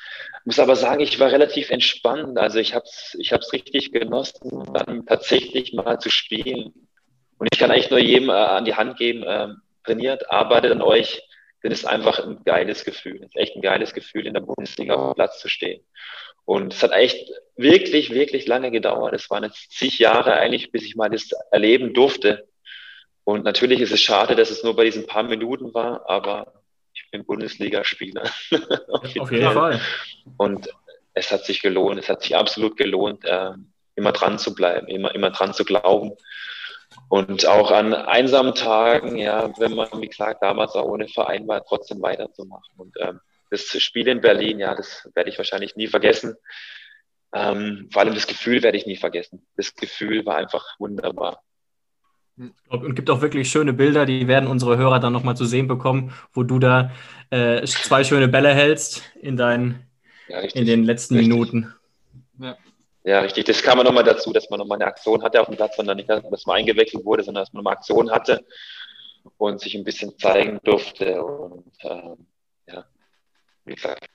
[0.44, 2.40] muss aber sagen, ich war relativ entspannt.
[2.40, 6.74] Also ich habe es ich hab's richtig genossen, dann tatsächlich mal zu spielen.
[7.38, 9.50] Und ich kann eigentlich nur jedem äh, an die Hand geben, äh,
[9.84, 11.22] trainiert, arbeitet an euch,
[11.62, 13.18] denn es ist einfach ein geiles Gefühl.
[13.18, 15.82] Es ist echt ein geiles Gefühl, in der Bundesliga auf dem Platz zu stehen.
[16.46, 19.14] Und es hat echt wirklich, wirklich lange gedauert.
[19.14, 22.48] Es waren jetzt zig Jahre eigentlich, bis ich mal das erleben durfte.
[23.26, 26.54] Und natürlich ist es schade, dass es nur bei diesen paar Minuten war, aber
[26.94, 28.24] ich ein Bundesligaspieler.
[28.88, 29.82] auf, auf jeden Fall.
[30.38, 30.70] Und
[31.14, 33.52] es hat sich gelohnt, es hat sich absolut gelohnt, äh,
[33.96, 36.12] immer dran zu bleiben, immer, immer dran zu glauben.
[37.10, 41.66] Und auch an einsamen Tagen, ja, wenn man, wie gesagt, damals auch ohne Verein war,
[41.66, 42.74] trotzdem weiterzumachen.
[42.78, 46.36] Und ähm, das Spiel in Berlin, ja, das werde ich wahrscheinlich nie vergessen.
[47.34, 49.46] Ähm, vor allem das Gefühl werde ich nie vergessen.
[49.58, 51.42] Das Gefühl war einfach wunderbar.
[52.68, 56.14] Und gibt auch wirklich schöne Bilder, die werden unsere Hörer dann nochmal zu sehen bekommen,
[56.34, 56.92] wo du da
[57.30, 59.88] äh, zwei schöne Bälle hältst in, dein,
[60.28, 61.32] ja, in den letzten richtig.
[61.32, 61.74] Minuten.
[62.40, 62.58] Ja.
[63.06, 63.46] ja, richtig.
[63.46, 66.10] Das kam nochmal dazu, dass man nochmal eine Aktion hatte auf dem Platz, sondern nicht,
[66.10, 68.46] dass man eingewechselt wurde, sondern dass man nochmal Aktion hatte
[69.38, 71.24] und sich ein bisschen zeigen durfte.
[71.24, 72.28] Und ähm,
[72.68, 72.86] ja,
[73.64, 74.10] wie gesagt,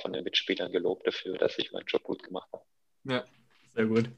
[0.00, 2.64] von den Mitspielern gelobt dafür, dass ich meinen Job gut gemacht habe.
[3.04, 3.24] Ja,
[3.74, 4.10] sehr gut.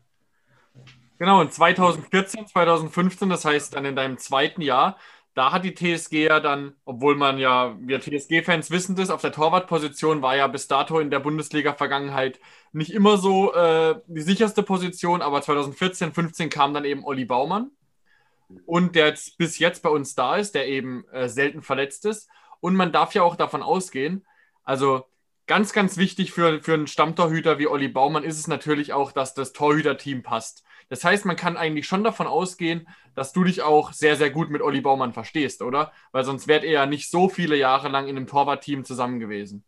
[1.24, 4.98] Genau, und 2014, 2015, das heißt dann in deinem zweiten Jahr,
[5.32, 9.32] da hat die TSG ja dann, obwohl man ja, wir TSG-Fans wissen das, auf der
[9.32, 12.40] Torwartposition war ja bis dato in der Bundesliga-Vergangenheit
[12.72, 17.70] nicht immer so äh, die sicherste Position, aber 2014, 15 kam dann eben Olli Baumann
[18.66, 22.28] und der jetzt bis jetzt bei uns da ist, der eben äh, selten verletzt ist.
[22.60, 24.26] Und man darf ja auch davon ausgehen,
[24.62, 25.06] also
[25.46, 29.32] ganz, ganz wichtig für, für einen Stammtorhüter wie Olli Baumann ist es natürlich auch, dass
[29.32, 30.64] das Torhüterteam passt.
[30.88, 34.50] Das heißt, man kann eigentlich schon davon ausgehen, dass du dich auch sehr, sehr gut
[34.50, 35.92] mit Olli Baumann verstehst, oder?
[36.12, 39.64] Weil sonst wärt ihr ja nicht so viele Jahre lang in einem Torwartteam zusammen gewesen.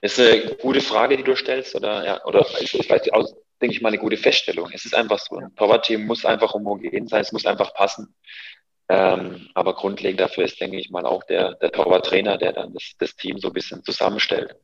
[0.00, 2.04] Das ist eine gute Frage, die du stellst, oder?
[2.04, 3.28] Ja, oder ist vielleicht auch,
[3.60, 4.70] denke ich mal, eine gute Feststellung.
[4.72, 5.36] Es ist einfach so.
[5.36, 8.14] Ein Torwartteam muss einfach homogen sein, es muss einfach passen.
[8.88, 12.92] Ähm, aber grundlegend dafür ist, denke ich mal, auch der, der Torwarttrainer, der dann das,
[12.98, 14.56] das Team so ein bisschen zusammenstellt.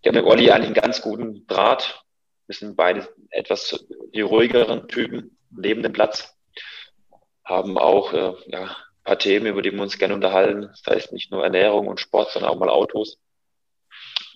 [0.00, 2.03] Ich habe mit Olli eigentlich einen ganz guten Draht.
[2.46, 6.36] Wir sind beide etwas die ruhigeren Typen neben dem Platz.
[7.44, 10.62] Haben auch äh, ja, ein paar Themen, über die wir uns gerne unterhalten.
[10.62, 13.18] Das heißt nicht nur Ernährung und Sport, sondern auch mal Autos.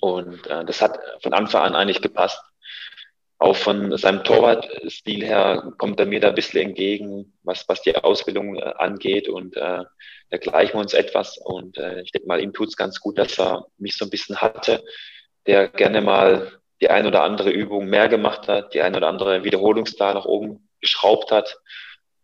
[0.00, 2.40] Und äh, das hat von Anfang an eigentlich gepasst.
[3.40, 7.94] Auch von seinem Torwartstil her kommt er mir da ein bisschen entgegen, was, was die
[7.94, 9.28] Ausbildung äh, angeht.
[9.28, 9.84] Und äh,
[10.30, 11.38] da gleichen wir uns etwas.
[11.38, 14.40] Und äh, ich denke mal, ihm tut's ganz gut, dass er mich so ein bisschen
[14.40, 14.82] hatte,
[15.46, 19.44] der gerne mal die ein oder andere Übung mehr gemacht hat, die ein oder andere
[19.44, 21.58] Wiederholungszahl nach oben geschraubt hat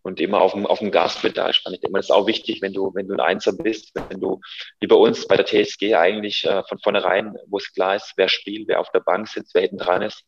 [0.03, 1.75] und immer auf dem, auf dem Gaspedal stand.
[1.75, 4.21] Ich denke mal, das ist auch wichtig, wenn du, wenn du ein Einser bist, wenn
[4.21, 4.41] du,
[4.81, 8.29] wie bei uns bei der TSG eigentlich äh, von vornherein, wo es klar ist, wer
[8.29, 10.25] spielt, wer auf der Bank sitzt, wer hinten dran ist,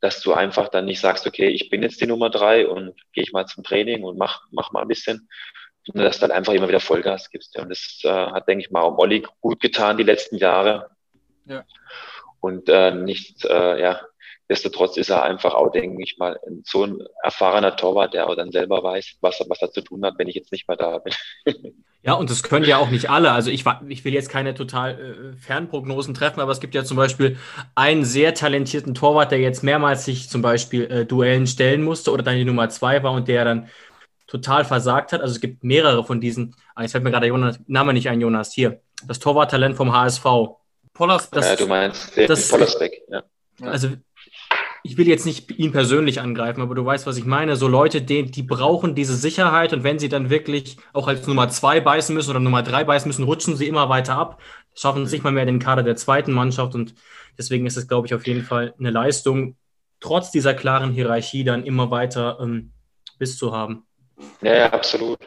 [0.00, 3.22] dass du einfach dann nicht sagst, okay, ich bin jetzt die Nummer drei und gehe
[3.22, 5.28] ich mal zum Training und mach, mach mal ein bisschen,
[5.86, 7.56] sondern dass du dann einfach immer wieder Vollgas gibst.
[7.56, 10.90] Und das äh, hat, denke ich mal, auch Molly gut getan die letzten Jahre.
[11.46, 11.64] Ja.
[12.44, 14.00] Und äh, nicht, äh, ja,
[14.46, 18.52] Nichtsdestotrotz ist er einfach auch, denke ich mal, so ein erfahrener Torwart, der auch dann
[18.52, 21.14] selber weiß, was, was er zu tun hat, wenn ich jetzt nicht mehr da bin.
[22.02, 23.32] Ja, und das können ja auch nicht alle.
[23.32, 26.98] Also ich, ich will jetzt keine total äh, Fernprognosen treffen, aber es gibt ja zum
[26.98, 27.38] Beispiel
[27.74, 32.22] einen sehr talentierten Torwart, der jetzt mehrmals sich zum Beispiel äh, Duellen stellen musste oder
[32.22, 33.70] dann die Nummer zwei war und der dann
[34.26, 35.22] total versagt hat.
[35.22, 36.54] Also es gibt mehrere von diesen.
[36.74, 38.52] Ah, jetzt fällt mir gerade der Name nicht ein, Jonas.
[38.52, 40.26] Hier, das Torwarttalent vom HSV.
[40.94, 41.42] Pollersbeck.
[41.42, 43.22] Ja, du meinst das, Pollersbeck, ja.
[43.60, 43.90] Also
[44.86, 47.56] ich will jetzt nicht ihn persönlich angreifen, aber du weißt, was ich meine.
[47.56, 51.48] So Leute, die, die brauchen diese Sicherheit und wenn sie dann wirklich auch als Nummer
[51.48, 54.40] zwei beißen müssen oder Nummer drei beißen müssen, rutschen sie immer weiter ab,
[54.74, 56.94] schaffen es nicht mal mehr in den Kader der zweiten Mannschaft und
[57.38, 59.56] deswegen ist es, glaube ich, auf jeden Fall eine Leistung,
[60.00, 62.72] trotz dieser klaren Hierarchie dann immer weiter ähm,
[63.18, 63.86] bis zu haben.
[64.42, 65.18] Ja, ja, absolut.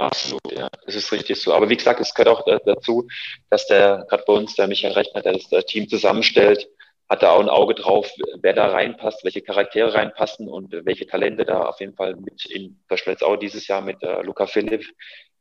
[0.00, 1.52] Absolut, ja, das ist richtig so.
[1.52, 3.06] Aber wie gesagt, es gehört auch dazu,
[3.50, 6.68] dass der, gerade bei uns, der Michael Rechner, der das Team zusammenstellt,
[7.10, 8.10] hat da auch ein Auge drauf,
[8.40, 12.80] wer da reinpasst, welche Charaktere reinpassen und welche Talente da auf jeden Fall mit in,
[12.88, 14.86] beispielsweise jetzt auch dieses Jahr mit äh, Luca Philipp,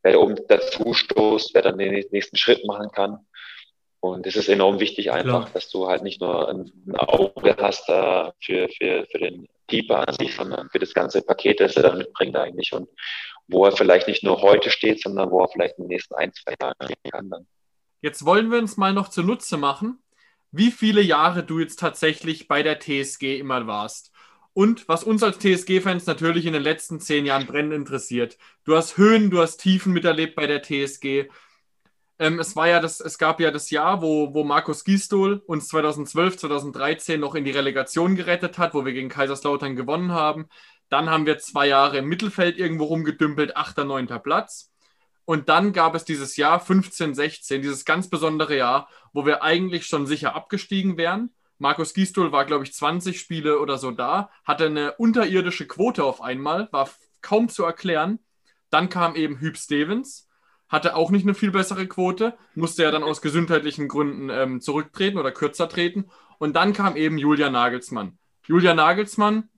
[0.04, 3.20] wer da oben dazu stoßt, wer dann den nächsten Schritt machen kann.
[4.02, 5.50] Und es ist enorm wichtig einfach, Klar.
[5.54, 10.06] dass du halt nicht nur ein, ein Auge hast äh, für, für, für den Keeper
[10.08, 12.90] an sich, sondern für das ganze Paket, das er dann mitbringt eigentlich und
[13.50, 16.32] wo er vielleicht nicht nur heute steht, sondern wo er vielleicht in den nächsten ein,
[16.34, 17.48] zwei Jahren stehen kann dann.
[18.02, 20.02] Jetzt wollen wir uns mal noch zunutze machen,
[20.52, 24.12] wie viele Jahre du jetzt tatsächlich bei der TSG immer warst.
[24.54, 28.38] Und was uns als TSG-Fans natürlich in den letzten zehn Jahren brennend interessiert.
[28.66, 31.30] Du hast Höhen, du hast Tiefen miterlebt bei der TSG.
[32.18, 35.68] Ähm, es war ja das, es gab ja das Jahr, wo, wo Markus Gistol uns
[35.70, 40.50] 2012, 2013 noch in die Relegation gerettet hat, wo wir gegen Kaiserslautern gewonnen haben.
[40.90, 44.72] Dann haben wir zwei Jahre im Mittelfeld irgendwo rumgedümpelt, achter, neunter Platz.
[45.26, 49.86] Und dann gab es dieses Jahr 15, 16, dieses ganz besondere Jahr, wo wir eigentlich
[49.86, 51.30] schon sicher abgestiegen wären.
[51.60, 56.22] Markus Gistol war, glaube ich, 20 Spiele oder so da, hatte eine unterirdische Quote auf
[56.22, 56.90] einmal, war
[57.22, 58.18] kaum zu erklären.
[58.72, 60.28] Dann kam eben Hüb Stevens,
[60.68, 65.20] hatte auch nicht eine viel bessere Quote, musste ja dann aus gesundheitlichen Gründen ähm, zurücktreten
[65.20, 66.10] oder kürzer treten.
[66.38, 68.18] Und dann kam eben Julia Nagelsmann.
[68.48, 69.50] Julia Nagelsmann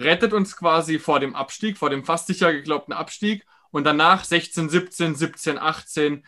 [0.00, 3.46] rettet uns quasi vor dem Abstieg, vor dem fast sicher geglaubten Abstieg.
[3.70, 6.24] Und danach 16, 17, 17, 18,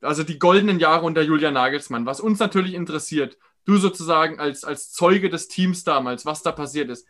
[0.00, 2.06] also die goldenen Jahre unter Julia Nagelsmann.
[2.06, 6.90] Was uns natürlich interessiert, du sozusagen als, als Zeuge des Teams damals, was da passiert
[6.90, 7.06] ist.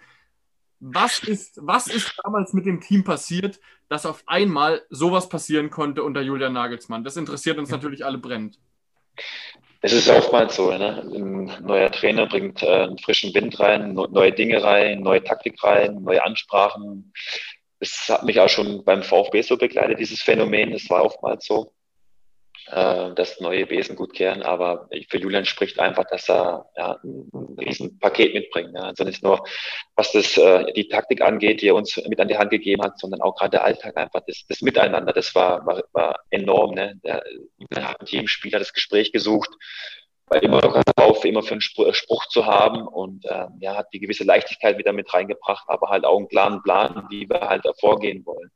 [0.81, 6.03] Was ist, was ist damals mit dem Team passiert, dass auf einmal sowas passieren konnte
[6.03, 7.05] unter Julian Nagelsmann?
[7.05, 8.59] Das interessiert uns natürlich alle brennend.
[9.85, 11.03] Es ist oftmals so, ne?
[11.15, 16.01] ein neuer Trainer bringt äh, einen frischen Wind rein, neue Dinge rein, neue Taktik rein,
[16.01, 17.13] neue Ansprachen.
[17.81, 20.73] Es hat mich auch schon beim VfB so begleitet, dieses Phänomen.
[20.73, 21.75] Es war oftmals so
[22.67, 24.43] äh, das neue Wesen gut kehren.
[24.43, 28.73] Aber für Julian spricht einfach, dass er ja, ein, ein Paket mitbringt.
[28.75, 28.83] Ja.
[28.83, 29.45] Also nicht nur,
[29.97, 32.99] was das, äh, die Taktik angeht, die er uns mit an die Hand gegeben hat,
[32.99, 36.75] sondern auch gerade der Alltag einfach, das, das Miteinander, das war, war, war enorm.
[36.75, 36.99] Ne?
[37.05, 37.23] Der,
[37.71, 39.51] der hat jedem Spieler das Gespräch gesucht
[40.27, 44.25] war immer darauf, immer für einen Spruch zu haben und äh, ja, hat die gewisse
[44.25, 48.51] Leichtigkeit wieder mit reingebracht, aber halt auch einen klaren Plan, wie wir halt vorgehen wollen.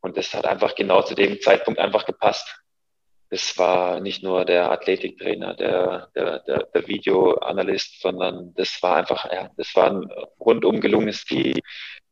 [0.00, 2.60] Und das hat einfach genau zu dem Zeitpunkt einfach gepasst
[3.30, 9.30] das war nicht nur der Athletiktrainer, der, der, der, der Videoanalyst, sondern das war einfach,
[9.32, 10.08] ja, das war ein
[10.38, 11.56] rundum gelungenes Team,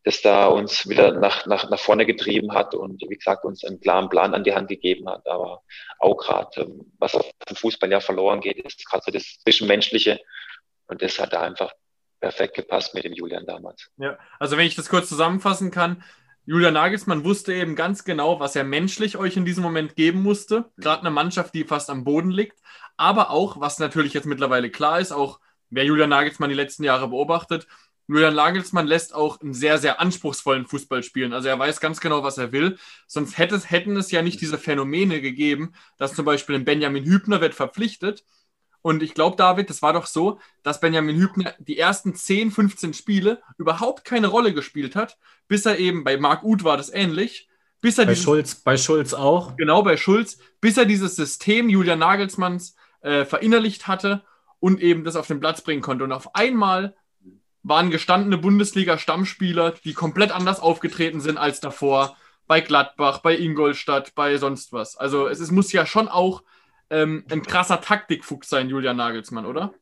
[0.02, 3.80] das da uns wieder nach, nach, nach vorne getrieben hat und wie gesagt uns einen
[3.80, 5.26] klaren Plan an die Hand gegeben hat.
[5.26, 5.62] Aber
[5.98, 10.20] auch gerade, ähm, was auf dem Fußball ja verloren geht, ist gerade so das Zwischenmenschliche.
[10.88, 11.72] Und das hat da einfach
[12.20, 13.88] perfekt gepasst mit dem Julian damals.
[13.96, 16.02] Ja, also wenn ich das kurz zusammenfassen kann,
[16.46, 20.70] Julian Nagelsmann wusste eben ganz genau, was er menschlich euch in diesem Moment geben musste.
[20.76, 22.58] Gerade eine Mannschaft, die fast am Boden liegt.
[22.98, 25.40] Aber auch, was natürlich jetzt mittlerweile klar ist, auch
[25.70, 27.66] wer Julian Nagelsmann die letzten Jahre beobachtet,
[28.06, 31.32] Julian Nagelsmann lässt auch einen sehr, sehr anspruchsvollen Fußball spielen.
[31.32, 32.76] Also er weiß ganz genau, was er will.
[33.06, 37.40] Sonst hätte, hätten es ja nicht diese Phänomene gegeben, dass zum Beispiel ein Benjamin Hübner
[37.40, 38.22] wird verpflichtet
[38.84, 42.92] und ich glaube, David, das war doch so, dass Benjamin Hübner die ersten 10, 15
[42.92, 45.16] Spiele überhaupt keine Rolle gespielt hat,
[45.48, 47.48] bis er eben bei Marc Uth war das ähnlich.
[47.80, 49.56] Bis er bei, dieses, Schulz, bei Schulz auch.
[49.56, 54.22] Genau, bei Schulz, bis er dieses System Julian Nagelsmanns äh, verinnerlicht hatte
[54.60, 56.04] und eben das auf den Platz bringen konnte.
[56.04, 56.94] Und auf einmal
[57.62, 64.36] waren gestandene Bundesliga-Stammspieler, die komplett anders aufgetreten sind als davor, bei Gladbach, bei Ingolstadt, bei
[64.36, 64.98] sonst was.
[64.98, 66.42] Also es, es muss ja schon auch
[66.90, 69.74] ähm, ein krasser Taktikfuchs sein, Julian Nagelsmann, oder?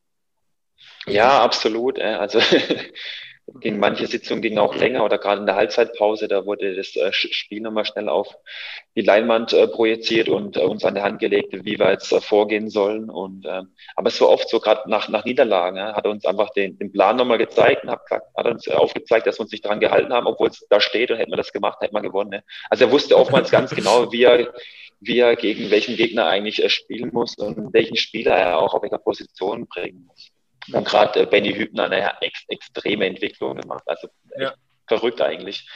[1.07, 1.99] Ja, absolut.
[1.99, 2.41] Äh, also
[3.61, 7.13] ging manche Sitzungen gingen auch länger oder gerade in der Halbzeitpause, da wurde das äh,
[7.13, 8.35] Spiel nochmal schnell auf
[8.95, 13.11] die Leinwand äh, projiziert und uns an der Hand gelegt, wie wir jetzt vorgehen sollen.
[13.11, 16.51] Und ähm, aber es war oft so, gerade nach, nach Niederlagen, hat er uns einfach
[16.51, 19.81] den, den Plan nochmal gezeigt und hat, hat uns aufgezeigt, dass wir uns nicht daran
[19.81, 22.31] gehalten haben, obwohl es da steht und hätten wir das gemacht, hätten wir gewonnen.
[22.31, 22.45] Ne?
[22.71, 24.53] Also er wusste oftmals ganz genau, wie er
[25.03, 28.99] wie er gegen welchen Gegner eigentlich spielen muss und welchen Spieler er auch auf welcher
[28.99, 30.31] Position bringen muss.
[30.73, 34.55] Und gerade äh, Benny Hübner eine ex extreme Entwicklung gemacht, also ja.
[34.87, 35.69] verrückt eigentlich.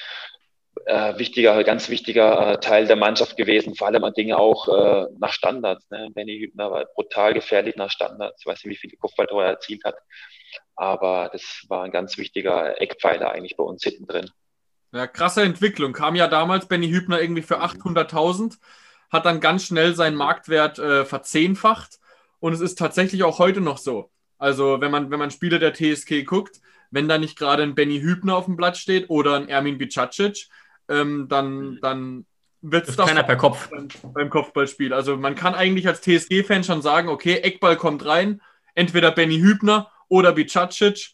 [0.84, 5.06] Äh, wichtiger, ganz wichtiger äh, Teil der Mannschaft gewesen, vor allem an Dinge auch äh,
[5.18, 5.90] nach Standards.
[5.90, 6.10] Ne?
[6.14, 8.40] Benny Hübner war brutal gefährlich nach Standards.
[8.40, 9.96] Ich weiß nicht, wie viele Kopfballtore er erzielt hat,
[10.76, 14.30] aber das war ein ganz wichtiger Eckpfeiler eigentlich bei uns hinten drin.
[14.92, 15.92] Ja, krasse Entwicklung.
[15.92, 18.58] Kam ja damals Benny Hübner irgendwie für 800.000
[19.11, 21.98] hat dann ganz schnell seinen Marktwert äh, verzehnfacht.
[22.40, 24.11] Und es ist tatsächlich auch heute noch so.
[24.38, 28.00] Also, wenn man, wenn man Spiele der TSK guckt, wenn da nicht gerade ein Benny
[28.00, 30.48] Hübner auf dem Blatt steht oder ein Ermin Bicacic,
[30.88, 32.26] ähm, dann, dann
[32.61, 34.92] wird es keiner per Kopf beim, beim, Kopfballspiel.
[34.92, 38.42] Also, man kann eigentlich als TSG-Fan schon sagen: Okay, Eckball kommt rein,
[38.74, 41.12] entweder Benny Hübner oder Bicacic,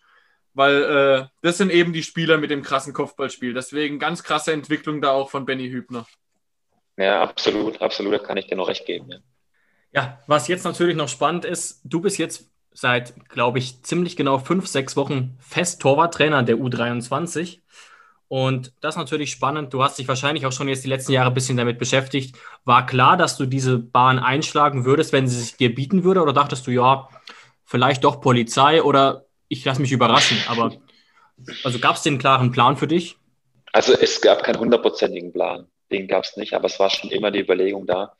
[0.55, 3.55] weil äh, das sind eben die Spieler mit dem krassen Kopfballspiel.
[3.55, 6.07] Deswegen ganz krasse Entwicklung da auch von Benny Hübner.
[7.03, 9.11] Ja, absolut, absolut, da kann ich dir noch recht geben.
[9.11, 9.18] Ja.
[9.92, 14.38] ja, was jetzt natürlich noch spannend ist, du bist jetzt seit, glaube ich, ziemlich genau
[14.38, 17.59] fünf, sechs Wochen fest Torwarttrainer der U23.
[18.28, 19.74] Und das ist natürlich spannend.
[19.74, 22.36] Du hast dich wahrscheinlich auch schon jetzt die letzten Jahre ein bisschen damit beschäftigt.
[22.64, 26.22] War klar, dass du diese Bahn einschlagen würdest, wenn sie sich dir bieten würde?
[26.22, 27.09] Oder dachtest du, ja,
[27.64, 30.38] vielleicht doch Polizei oder ich lasse mich überraschen?
[30.46, 30.72] Aber
[31.64, 33.16] also gab es den klaren Plan für dich?
[33.72, 37.30] Also es gab keinen hundertprozentigen Plan den gab es nicht, aber es war schon immer
[37.30, 38.16] die Überlegung da,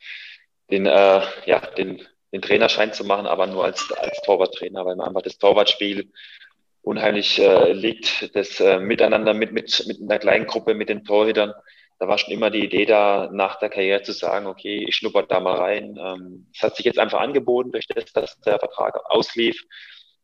[0.71, 2.01] den, äh, ja, den,
[2.31, 6.11] den Trainerschein zu machen, aber nur als, als Torwarttrainer, weil man einfach das Torwartspiel
[6.81, 11.53] unheimlich äh, liegt, das äh, Miteinander mit, mit, mit einer kleinen Gruppe, mit den Torhütern.
[11.99, 15.23] Da war schon immer die Idee da, nach der Karriere zu sagen, okay, ich schnupper
[15.23, 15.97] da mal rein.
[15.97, 19.63] Ähm, es ähm, hat sich jetzt einfach angeboten durch das, dass der Vertrag auslief.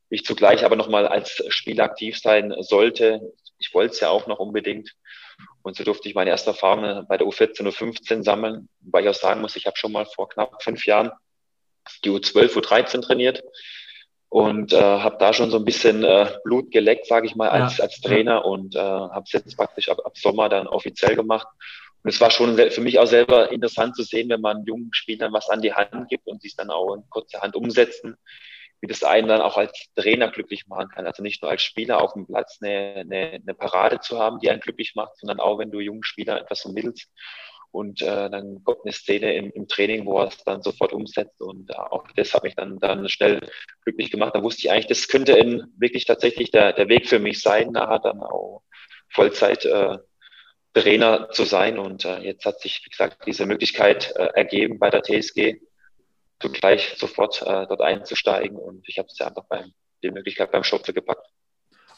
[0.09, 3.21] Ich zugleich aber nochmal als Spieler aktiv sein sollte.
[3.59, 4.95] Ich wollte es ja auch noch unbedingt.
[5.61, 9.15] Und so durfte ich meine erste Erfahrung bei der U14, U15 sammeln, weil ich auch
[9.15, 11.11] sagen muss, ich habe schon mal vor knapp fünf Jahren
[12.03, 13.43] die U12, U13 trainiert
[14.29, 17.77] und äh, habe da schon so ein bisschen äh, Blut geleckt, sage ich mal, als,
[17.77, 17.85] ja.
[17.85, 21.47] als Trainer und äh, habe es jetzt praktisch ab, ab Sommer dann offiziell gemacht.
[22.03, 25.33] Und es war schon für mich auch selber interessant zu sehen, wenn man jungen Spielern
[25.33, 28.15] was an die Hand gibt und sie es dann auch in kurzer Hand umsetzen,
[28.81, 31.05] wie das einen dann auch als Trainer glücklich machen kann.
[31.05, 34.49] Also nicht nur als Spieler auf dem Platz eine, eine, eine Parade zu haben, die
[34.49, 37.09] einen glücklich macht, sondern auch, wenn du jungen Spieler etwas vermittelst.
[37.71, 41.39] Und äh, dann kommt eine Szene im, im Training, wo er es dann sofort umsetzt.
[41.41, 43.41] Und äh, auch das hat mich dann, dann schnell
[43.83, 44.35] glücklich gemacht.
[44.35, 47.71] Da wusste ich eigentlich, das könnte in, wirklich tatsächlich der, der Weg für mich sein,
[47.71, 48.63] nachher dann auch
[49.09, 49.97] Vollzeit äh,
[50.73, 51.77] Trainer zu sein.
[51.77, 55.59] Und äh, jetzt hat sich, wie gesagt, diese Möglichkeit äh, ergeben bei der TSG
[56.47, 58.57] gleich sofort äh, dort einzusteigen.
[58.57, 61.27] Und ich habe es ja einfach beim, die Möglichkeit beim Schopfe gepackt.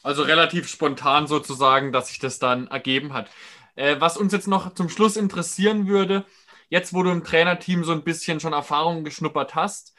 [0.03, 3.29] Also relativ spontan sozusagen, dass sich das dann ergeben hat.
[3.75, 6.25] Äh, was uns jetzt noch zum Schluss interessieren würde,
[6.69, 9.93] jetzt wo du im Trainerteam so ein bisschen schon Erfahrungen geschnuppert hast,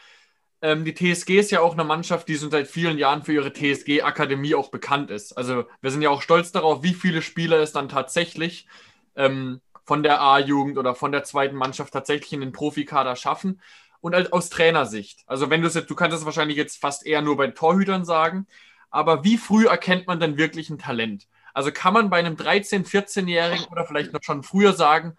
[0.60, 3.52] ähm, die TSG ist ja auch eine Mannschaft, die schon seit vielen Jahren für ihre
[3.52, 5.32] TSG-Akademie auch bekannt ist.
[5.32, 8.66] Also wir sind ja auch stolz darauf, wie viele Spieler es dann tatsächlich
[9.16, 13.60] ähm, von der A-Jugend oder von der zweiten Mannschaft tatsächlich in den Profikader schaffen
[14.02, 15.22] und als, aus Trainersicht.
[15.26, 18.04] Also wenn du es jetzt, du kannst es wahrscheinlich jetzt fast eher nur bei Torhütern
[18.04, 18.46] sagen,
[18.90, 21.28] aber wie früh erkennt man denn wirklich ein Talent?
[21.54, 25.16] Also kann man bei einem 13-, 14-Jährigen oder vielleicht noch schon früher sagen,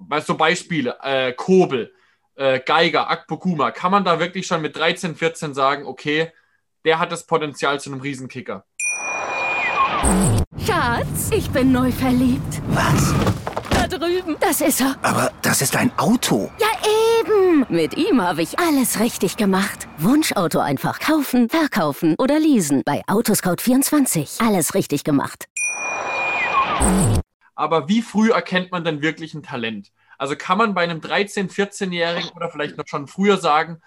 [0.00, 1.94] bei so Beispiele, äh, Kobel,
[2.36, 6.32] äh, Geiger, Akpokuma, kann man da wirklich schon mit 13, 14 sagen, okay,
[6.84, 8.64] der hat das Potenzial zu einem Riesenkicker?
[10.66, 12.62] Schatz, ich bin neu verliebt.
[12.68, 13.14] Was?
[13.70, 14.36] Da drüben.
[14.40, 14.96] Das ist er.
[15.02, 16.50] Aber das ist ein Auto.
[16.58, 16.68] Ja,
[17.24, 17.66] eben.
[17.68, 19.88] Mit ihm habe ich alles richtig gemacht.
[19.98, 22.82] Wunschauto einfach kaufen, verkaufen oder leasen.
[22.84, 24.46] Bei Autoscout24.
[24.46, 25.46] Alles richtig gemacht.
[27.54, 29.92] Aber wie früh erkennt man denn wirklich ein Talent?
[30.18, 33.80] Also kann man bei einem 13-, 14-Jährigen oder vielleicht noch schon früher sagen,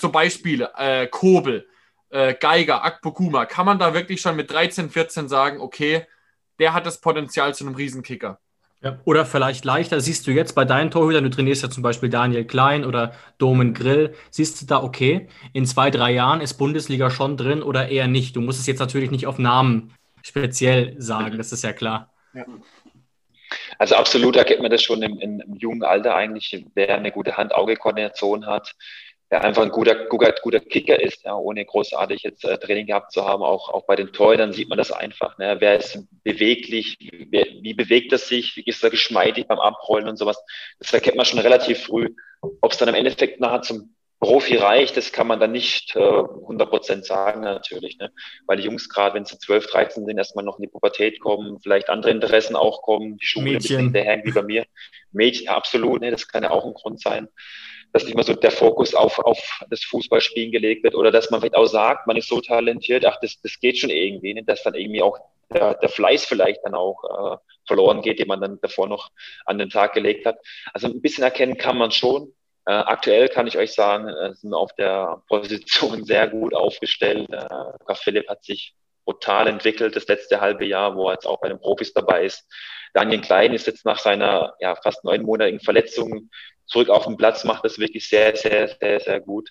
[0.00, 1.68] so Beispiele, äh, Kobel,
[2.10, 6.06] äh, Geiger, Akpokuma, kann man da wirklich schon mit 13, 14 sagen, okay,
[6.58, 8.40] der hat das Potenzial zu einem Riesenkicker?
[8.86, 12.08] Ja, oder vielleicht leichter, siehst du jetzt bei deinen Torhütern, du trainierst ja zum Beispiel
[12.08, 17.10] Daniel Klein oder Domen Grill, siehst du da, okay, in zwei, drei Jahren ist Bundesliga
[17.10, 18.36] schon drin oder eher nicht?
[18.36, 22.12] Du musst es jetzt natürlich nicht auf Namen speziell sagen, das ist ja klar.
[22.32, 22.44] Ja.
[23.78, 28.46] Also absolut erkennt man das schon im, im, jungen Alter eigentlich, wer eine gute Hand-Auge-Koordination
[28.46, 28.74] hat,
[29.30, 33.12] der einfach ein guter, guter, guter Kicker ist, ja, ohne großartig jetzt äh, Training gehabt
[33.12, 33.42] zu haben.
[33.42, 35.36] Auch, auch bei den Torhütern sieht man das einfach.
[35.38, 35.56] Ne?
[35.58, 36.96] Wer ist beweglich,
[37.30, 40.40] wer, wie bewegt er sich, wie ist er geschmeidig beim Abrollen und sowas.
[40.78, 42.14] Das erkennt man schon relativ früh.
[42.40, 45.98] Ob es dann im Endeffekt nachher zum Profi reicht, das kann man dann nicht äh,
[45.98, 48.12] 100% sagen natürlich, ne?
[48.46, 51.58] weil die Jungs gerade, wenn sie 12, 13 sind, erstmal noch in die Pubertät kommen,
[51.60, 53.56] vielleicht andere Interessen auch kommen, die Schule Mädchen.
[53.56, 54.64] ein bisschen hinterher wie bei mir.
[55.12, 56.12] Mädchen, absolut, ne?
[56.12, 57.28] das kann ja auch ein Grund sein
[57.96, 61.40] dass nicht mehr so der Fokus auf, auf das Fußballspielen gelegt wird oder dass man
[61.40, 64.44] vielleicht auch sagt, man ist so talentiert, ach, das, das geht schon irgendwie, ne?
[64.44, 65.18] dass dann irgendwie auch
[65.50, 67.36] der, der Fleiß vielleicht dann auch äh,
[67.66, 69.08] verloren geht, den man dann davor noch
[69.46, 70.38] an den Tag gelegt hat.
[70.74, 72.34] Also ein bisschen erkennen kann man schon.
[72.66, 77.30] Äh, aktuell kann ich euch sagen, äh, sind wir auf der Position sehr gut aufgestellt.
[77.32, 78.74] Äh, Philipp hat sich
[79.06, 82.44] brutal entwickelt das letzte halbe Jahr, wo er jetzt auch bei den Profis dabei ist.
[82.92, 86.28] Daniel Klein ist jetzt nach seiner ja, fast neunmonatigen Verletzung
[86.66, 89.50] zurück auf den Platz, macht das wirklich sehr, sehr, sehr, sehr gut.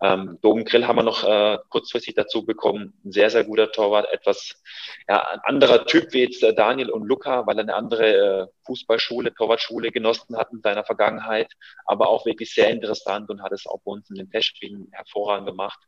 [0.00, 2.94] Ähm, Dogen Grill haben wir noch äh, kurzfristig dazu bekommen.
[3.04, 4.12] Ein sehr, sehr guter Torwart.
[4.12, 4.60] Etwas
[5.08, 8.46] ja, ein anderer Typ wie jetzt äh, Daniel und Luca, weil er eine andere äh,
[8.66, 11.52] Fußballschule, Torwartschule genossen hat in seiner Vergangenheit.
[11.84, 15.46] Aber auch wirklich sehr interessant und hat es auch bei uns in den Testspielen hervorragend
[15.48, 15.78] gemacht.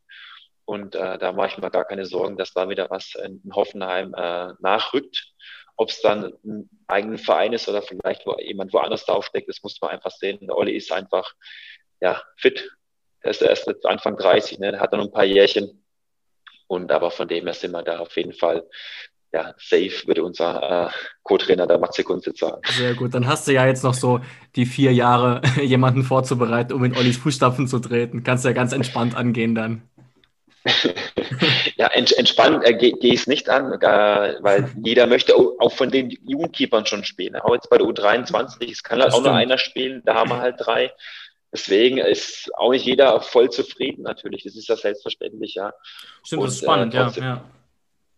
[0.64, 4.14] Und äh, da mache ich mir gar keine Sorgen, dass da wieder was in Hoffenheim
[4.14, 5.35] äh, nachrückt.
[5.77, 9.81] Ob es dann ein eigener Verein ist oder vielleicht wo jemand woanders draufsteckt, das muss
[9.81, 10.39] man einfach sehen.
[10.43, 11.33] Der Olli ist einfach
[12.01, 12.70] ja, fit.
[13.22, 14.79] Der ist erst Anfang 30, ne?
[14.79, 15.85] hat noch ein paar Jährchen.
[16.66, 18.66] Und aber von dem her sind wir da auf jeden Fall
[19.33, 20.91] ja, safe, würde unser äh,
[21.25, 22.62] Co-Trainer der Matze Kunze sagen.
[22.70, 24.20] Sehr gut, dann hast du ja jetzt noch so
[24.55, 28.22] die vier Jahre, jemanden vorzubereiten, um in Ollis Fußstapfen zu treten.
[28.22, 29.83] Kannst du ja ganz entspannt angehen dann.
[31.85, 35.72] ja, ents entspannt äh, gehe geh ich es nicht an, äh, weil jeder möchte auch
[35.72, 37.37] von den Jugendkeepern schon spielen.
[37.37, 39.26] Auch jetzt bei der U23, es kann halt das auch stimmt.
[39.26, 40.93] nur einer spielen, da haben wir halt drei.
[41.53, 44.45] Deswegen ist auch nicht jeder voll zufrieden natürlich.
[44.45, 45.72] Das ist ja selbstverständlich, ja.
[46.24, 47.45] Stimmt, Und, das ist spannend, äh, trotzdem, ja, ja.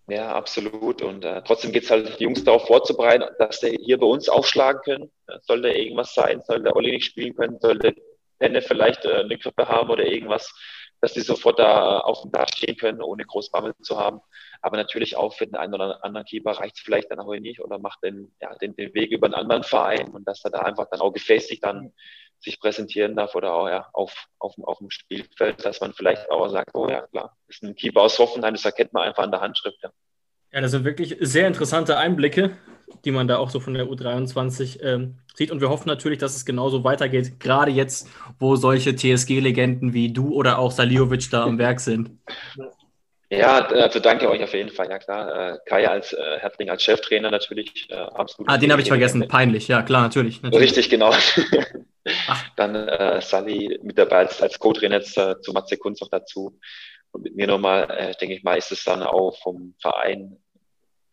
[0.08, 1.02] Ja, absolut.
[1.02, 4.28] Und äh, trotzdem geht es halt, die Jungs darauf vorzubereiten, dass sie hier bei uns
[4.28, 5.10] aufschlagen können.
[5.42, 7.96] Sollte irgendwas sein, soll der Olli nicht spielen können, sollte
[8.38, 10.54] Penne vielleicht äh, eine Grippe haben oder irgendwas,
[11.00, 14.20] dass die sofort da auf dem Platz stehen können, ohne groß Bammel zu haben.
[14.62, 17.60] Aber natürlich auch für den einen oder anderen Keeper reicht es vielleicht dann auch nicht
[17.60, 20.60] oder macht den, ja, den, den Weg über einen anderen Verein und dass er da
[20.60, 21.92] einfach dann auch gefestigt dann
[22.40, 26.48] sich präsentieren darf oder auch ja, auf, auf, auf dem Spielfeld, dass man vielleicht auch
[26.48, 29.40] sagt, oh ja, klar, ist ein Keeper aus Hoffenheim, das erkennt man einfach an der
[29.40, 29.82] Handschrift.
[29.82, 29.90] Ja.
[30.56, 32.56] Ja, das sind wirklich sehr interessante Einblicke,
[33.04, 35.50] die man da auch so von der U23 ähm, sieht.
[35.50, 40.32] Und wir hoffen natürlich, dass es genauso weitergeht, gerade jetzt, wo solche TSG-Legenden wie du
[40.32, 42.12] oder auch Saliovic da am Werk sind.
[43.28, 44.88] Ja, also danke euch auf jeden Fall.
[44.88, 48.50] Ja klar, äh, Kai als äh, Hertling als Cheftrainer natürlich äh, absolut.
[48.50, 49.28] Ah, den habe ich vergessen.
[49.28, 49.68] Peinlich.
[49.68, 50.40] Ja klar, natürlich.
[50.40, 50.70] natürlich.
[50.70, 51.12] Richtig, genau.
[52.56, 56.58] Dann äh, Sally mit dabei als, als Co-Trainer jetzt äh, zu Matze Kunz noch dazu.
[57.10, 60.38] Und mit mir nochmal, äh, denke ich mal, ist es dann auch vom Verein,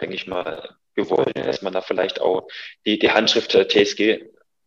[0.04, 2.47] denke ich mal, gewollt, dass man da vielleicht auch
[2.86, 4.26] die, die Handschrift der TSG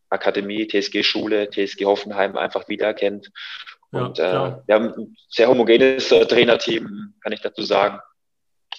[0.09, 3.31] Akademie, TSG Schule, TSG Hoffenheim einfach wiedererkennt.
[3.91, 8.01] Und ja, äh, wir haben ein sehr homogenes äh, Trainerteam, kann ich dazu sagen.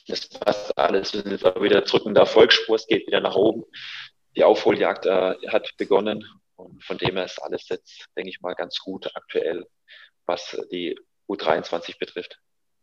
[0.08, 1.14] Das passt alles.
[1.14, 3.64] Wir sind wieder zurück in der Erfolgsspur, es geht wieder nach oben.
[4.36, 8.56] Die Aufholjagd äh, hat begonnen und von dem her ist alles jetzt, denke ich mal,
[8.56, 9.66] ganz gut aktuell,
[10.26, 10.98] was die
[11.30, 12.40] U23 betrifft.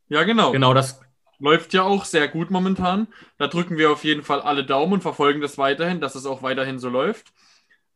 [0.09, 0.53] Ja, genau.
[0.53, 1.01] Genau, das
[1.39, 3.09] läuft ja auch sehr gut momentan.
[3.39, 6.43] Da drücken wir auf jeden Fall alle Daumen und verfolgen das weiterhin, dass es auch
[6.43, 7.33] weiterhin so läuft.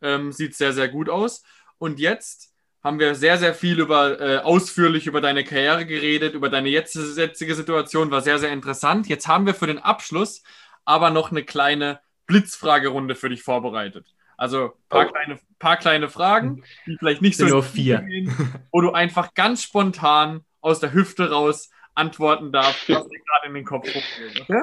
[0.03, 1.43] Ähm, sieht sehr, sehr gut aus.
[1.79, 6.49] Und jetzt haben wir sehr, sehr viel über äh, ausführlich über deine Karriere geredet, über
[6.49, 9.09] deine jetzige Situation, war sehr, sehr interessant.
[9.09, 10.43] Jetzt haben wir für den Abschluss
[10.85, 14.07] aber noch eine kleine Blitzfragerunde für dich vorbereitet.
[14.37, 15.11] Also ein paar, oh.
[15.11, 18.33] kleine, paar kleine Fragen, die vielleicht nicht so nur vier, gehen,
[18.73, 23.55] wo du einfach ganz spontan aus der Hüfte raus antworten darfst, was dir gerade in
[23.55, 24.41] den Kopf hochgeht.
[24.41, 24.63] Okay?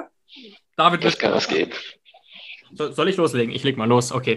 [0.76, 1.72] David, das kann was gehen.
[2.74, 3.54] soll ich loslegen?
[3.54, 4.12] Ich leg mal los.
[4.12, 4.36] Okay.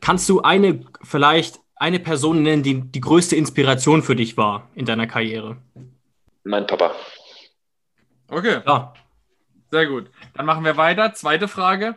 [0.00, 4.86] Kannst du eine vielleicht eine Person nennen, die die größte Inspiration für dich war in
[4.86, 5.56] deiner Karriere?
[6.44, 6.94] Mein Papa.
[8.28, 8.60] Okay.
[8.66, 8.94] Ja.
[9.70, 10.10] Sehr gut.
[10.34, 11.14] Dann machen wir weiter.
[11.14, 11.96] Zweite Frage.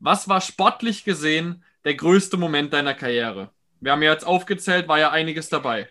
[0.00, 3.50] Was war sportlich gesehen der größte Moment deiner Karriere?
[3.80, 5.88] Wir haben ja jetzt aufgezählt, war ja einiges dabei.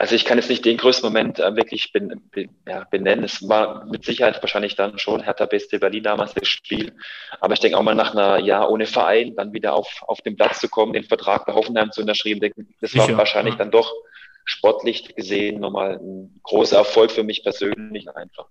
[0.00, 3.22] Also ich kann jetzt nicht den größten Moment äh, wirklich ben, ben, ja, benennen.
[3.22, 6.94] Es war mit Sicherheit wahrscheinlich dann schon Hertha Beste Berlin damals das Spiel.
[7.38, 10.36] Aber ich denke auch mal nach einer Jahr ohne Verein dann wieder auf, auf den
[10.36, 12.40] Platz zu kommen, den Vertrag bei Hoffenheim zu unterschreiben,
[12.80, 13.58] das war Sicher, wahrscheinlich ja.
[13.58, 13.92] dann doch
[14.46, 18.46] sportlich gesehen nochmal ein großer Erfolg für mich persönlich einfach.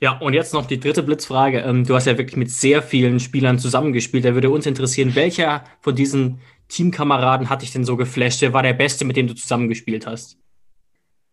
[0.00, 1.62] Ja, und jetzt noch die dritte Blitzfrage.
[1.62, 4.24] Ähm, du hast ja wirklich mit sehr vielen Spielern zusammengespielt.
[4.24, 8.40] Da würde uns interessieren, welcher von diesen Teamkameraden hat dich denn so geflasht?
[8.40, 10.38] Wer war der Beste, mit dem du zusammengespielt hast?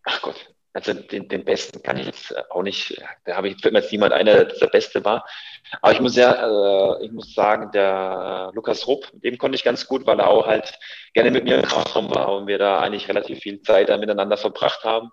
[0.03, 3.91] Ach Gott, also den, den Besten kann ich jetzt auch nicht, da habe ich jetzt
[3.91, 5.25] niemand einer, der der Beste war.
[5.81, 9.87] Aber ich muss ja, äh, ich muss sagen, der Lukas Rupp, dem konnte ich ganz
[9.87, 10.77] gut, weil er auch halt
[11.13, 14.83] gerne mit mir im Kraftraum war und wir da eigentlich relativ viel Zeit miteinander verbracht
[14.83, 15.11] haben.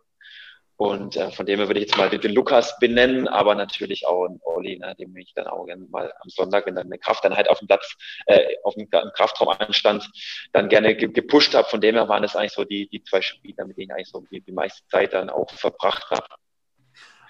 [0.77, 4.09] Und äh, von dem her würde ich jetzt mal den, den, Lukas benennen, aber natürlich
[4.09, 6.99] auch einen Olli, ne, dem ich dann auch gerne mal am Sonntag, wenn dann eine
[6.99, 7.95] Krafteinheit auf dem Platz,
[8.27, 10.11] äh, auf dem Kraftraum anstand,
[10.53, 11.69] dann gerne ge gepusht habe.
[11.69, 14.09] Von dem her waren es eigentlich so die, die zwei Spieler, mit denen ich eigentlich
[14.09, 16.27] so die, die meiste Zeit dann auch verbracht habe.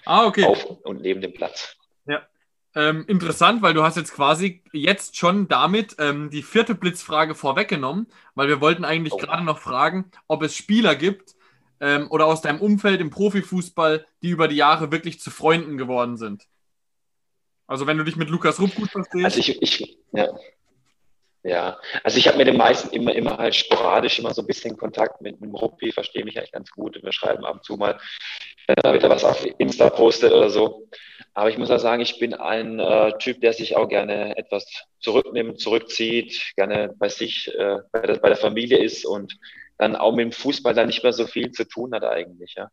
[0.07, 0.45] Ah, okay.
[0.45, 1.77] Auf und neben dem Platz.
[2.07, 2.27] Ja.
[2.75, 8.07] Ähm, interessant, weil du hast jetzt quasi jetzt schon damit ähm, die vierte Blitzfrage vorweggenommen,
[8.35, 9.19] weil wir wollten eigentlich oh.
[9.19, 11.35] gerade noch fragen, ob es Spieler gibt,
[11.81, 16.17] ähm, oder aus deinem Umfeld im Profifußball, die über die Jahre wirklich zu Freunden geworden
[16.17, 16.47] sind?
[17.67, 19.25] Also wenn du dich mit Lukas Rupp gut verstehst.
[19.25, 20.29] Also ich, ich ja.
[21.47, 24.79] Ja, also ich habe mit den meisten immer, immer halt sporadisch immer so ein bisschen
[24.79, 26.99] Kontakt mit, dem Ruppi, verstehe mich eigentlich ganz gut.
[27.03, 27.99] Wir schreiben ab und zu mal,
[28.67, 30.89] wenn er was auf Insta postet oder so.
[31.35, 34.65] Aber ich muss auch sagen, ich bin ein äh, Typ, der sich auch gerne etwas
[35.01, 39.37] zurücknimmt, zurückzieht, gerne bei sich, äh, bei, der, bei der Familie ist und
[39.79, 42.55] dann auch mit dem Fußball dann nicht mehr so viel zu tun hat eigentlich.
[42.57, 42.69] Ja.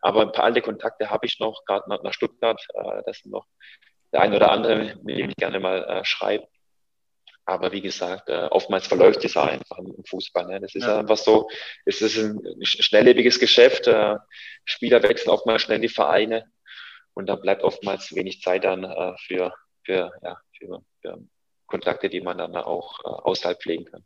[0.00, 2.60] Aber ein paar alte Kontakte habe ich noch, gerade nach, nach Stuttgart.
[2.74, 3.46] Äh, das sind noch
[4.12, 6.46] der ein oder andere, mit dem ich gerne mal äh, schreibe.
[7.44, 10.46] Aber wie gesagt, äh, oftmals verläuft es einfach im Fußball.
[10.46, 10.60] Ne?
[10.60, 10.98] Das ist ja.
[10.98, 11.48] einfach so,
[11.84, 13.86] es ist ein schnelllebiges Geschäft.
[13.86, 14.16] Äh,
[14.64, 16.50] Spieler wechseln oftmals schnell die Vereine
[17.14, 19.54] und da bleibt oftmals wenig Zeit dann äh, für,
[19.84, 21.18] für, ja, für, für
[21.66, 24.04] Kontakte, die man dann auch äh, außerhalb pflegen kann.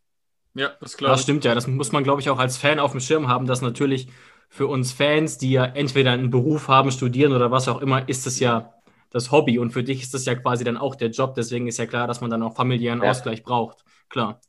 [0.54, 1.54] Ja, das, das stimmt ja.
[1.54, 4.08] Das muss man, glaube ich, auch als Fan auf dem Schirm haben, dass natürlich
[4.48, 8.26] für uns Fans, die ja entweder einen Beruf haben, studieren oder was auch immer, ist
[8.26, 8.74] es ja
[9.10, 9.58] das Hobby.
[9.58, 11.34] Und für dich ist das ja quasi dann auch der Job.
[11.34, 13.10] Deswegen ist ja klar, dass man dann auch familiären ja.
[13.10, 13.84] Ausgleich braucht.
[14.08, 14.40] Klar.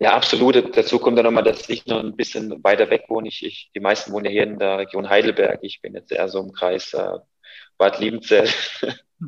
[0.00, 0.76] Ja, absolut.
[0.76, 3.28] Dazu kommt dann nochmal, dass ich noch ein bisschen weiter weg wohne.
[3.28, 5.58] Ich, ich, die meisten wohnen ja hier in der Region Heidelberg.
[5.62, 7.18] Ich bin jetzt eher so im Kreis äh,
[7.76, 8.48] Bad Liebenzell.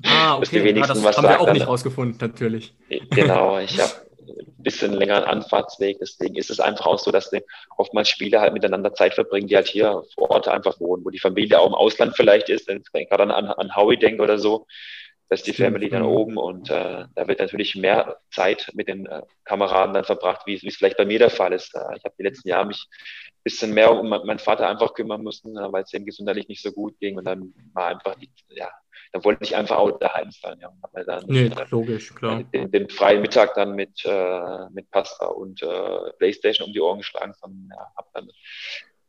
[0.06, 0.60] Ah, okay.
[0.60, 2.74] die wenigsten ja, das was haben wir auch nicht rausgefunden, natürlich.
[3.10, 3.58] Genau.
[3.58, 3.92] Ich habe
[4.62, 5.98] bisschen längeren Anfahrtsweg.
[6.00, 7.42] Deswegen ist es einfach auch so, dass die
[7.76, 11.18] oftmals Spieler halt miteinander Zeit verbringen, die halt hier vor Ort einfach wohnen, wo die
[11.18, 14.66] Familie auch im Ausland vielleicht ist, wenn ich gerade an, an Howie denke oder so,
[15.30, 19.22] dass die Family dann oben und äh, da wird natürlich mehr Zeit mit den äh,
[19.44, 21.72] Kameraden dann verbracht, wie es vielleicht bei mir der Fall ist.
[21.76, 25.22] Äh, ich habe die letzten Jahre mich ein bisschen mehr um meinen Vater einfach kümmern
[25.22, 28.28] müssen, äh, weil es ihm gesundheitlich nicht so gut ging und dann war einfach die,
[28.48, 28.70] ja,
[29.12, 30.58] da wollte ich einfach auch daheim sein.
[30.60, 30.72] Ja.
[30.82, 32.42] Hab dann, nee, äh, logisch, klar.
[32.52, 36.98] Den, den, freien Mittag dann mit, äh, mit Pasta und äh, Playstation um die Ohren
[36.98, 38.30] geschlagen, sondern ja, habe dann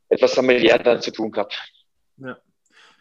[0.10, 1.62] etwas familiär dann zu tun gehabt.
[2.18, 2.38] Ja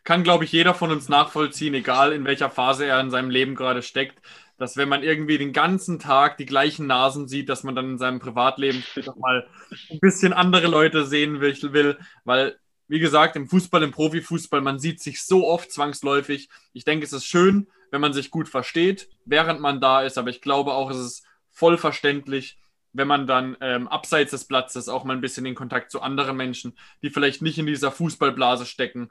[0.05, 3.55] kann, glaube ich, jeder von uns nachvollziehen, egal in welcher Phase er in seinem Leben
[3.55, 4.21] gerade steckt,
[4.57, 7.99] dass wenn man irgendwie den ganzen Tag die gleichen Nasen sieht, dass man dann in
[7.99, 9.47] seinem Privatleben doch mal
[9.91, 12.59] ein bisschen andere Leute sehen will, weil,
[12.91, 16.49] wie gesagt, im Fußball, im Profifußball, man sieht sich so oft zwangsläufig.
[16.73, 20.29] Ich denke, es ist schön, wenn man sich gut versteht, während man da ist, aber
[20.29, 22.59] ich glaube auch, es ist voll verständlich,
[22.93, 26.37] wenn man dann ähm, abseits des Platzes auch mal ein bisschen in Kontakt zu anderen
[26.37, 29.11] Menschen, die vielleicht nicht in dieser Fußballblase stecken,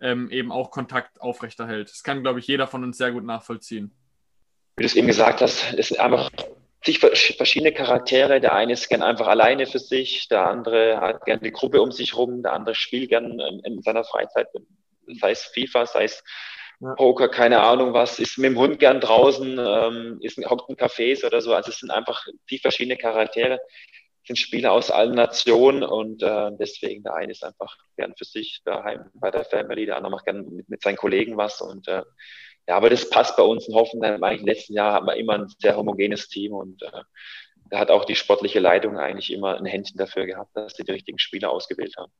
[0.00, 1.88] ähm, eben auch Kontakt aufrechterhält.
[1.88, 3.92] Das kann, glaube ich, jeder von uns sehr gut nachvollziehen.
[4.76, 6.30] Wie du es eben gesagt hast, sind einfach
[6.84, 8.40] sich verschiedene Charaktere.
[8.40, 11.92] Der eine ist gern einfach alleine für sich, der andere hat gern die Gruppe um
[11.92, 14.48] sich rum, der andere spielt gern in seiner Freizeit,
[15.20, 16.22] sei es FIFA, sei es
[16.96, 21.26] Poker, keine Ahnung was, ist mit dem Hund gern draußen, ähm, ist hockt in Cafés
[21.26, 21.52] oder so.
[21.52, 23.60] Also es sind einfach die verschiedene Charaktere,
[24.24, 28.62] sind Spieler aus allen Nationen und äh, deswegen der eine ist einfach gern für sich
[28.64, 32.02] daheim bei der Family, der andere macht gern mit, mit seinen Kollegen was und äh,
[32.70, 34.22] ja, aber das passt bei uns in Hoffenheim.
[34.22, 37.02] Eigentlich im letzten Jahr haben wir immer ein sehr homogenes Team und äh,
[37.68, 40.92] da hat auch die sportliche Leitung eigentlich immer ein Händchen dafür gehabt, dass sie die
[40.92, 42.12] richtigen Spieler ausgewählt haben.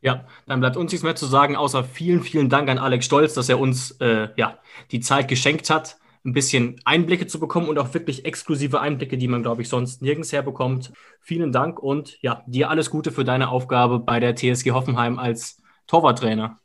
[0.00, 3.34] Ja, dann bleibt uns nichts mehr zu sagen, außer vielen, vielen Dank an Alex Stolz,
[3.34, 4.58] dass er uns äh, ja,
[4.90, 9.28] die Zeit geschenkt hat, ein bisschen Einblicke zu bekommen und auch wirklich exklusive Einblicke, die
[9.28, 10.90] man, glaube ich, sonst nirgends herbekommt.
[11.20, 15.62] Vielen Dank und ja, dir alles Gute für deine Aufgabe bei der TSG Hoffenheim als
[15.86, 16.58] Torwarttrainer.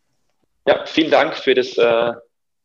[0.65, 2.13] Ja, vielen Dank für das äh,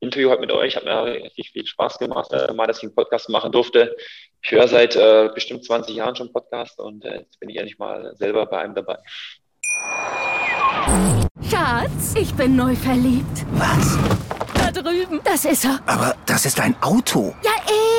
[0.03, 0.77] Interview heute mit euch.
[0.77, 3.97] Hat mir richtig viel Spaß gemacht, äh, mal, dass ich einen Podcast machen durfte.
[4.43, 7.79] Ich höre seit äh, bestimmt 20 Jahren schon Podcast und äh, jetzt bin ich endlich
[7.79, 8.99] mal selber bei einem dabei.
[11.49, 13.47] Schatz, ich bin neu verliebt.
[13.53, 13.99] Was?
[14.73, 15.21] drüben.
[15.25, 15.81] Das ist er.
[15.87, 17.35] Aber das ist ein Auto.
[17.43, 17.53] Ja,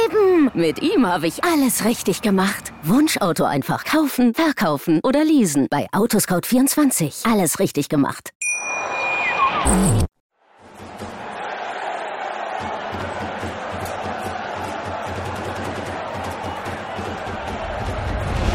[0.05, 0.51] eben.
[0.53, 2.73] Mit ihm habe ich alles richtig gemacht.
[2.83, 5.67] Wunschauto einfach kaufen, verkaufen oder leasen.
[5.69, 7.31] Bei Autoscout24.
[7.31, 8.31] Alles richtig gemacht.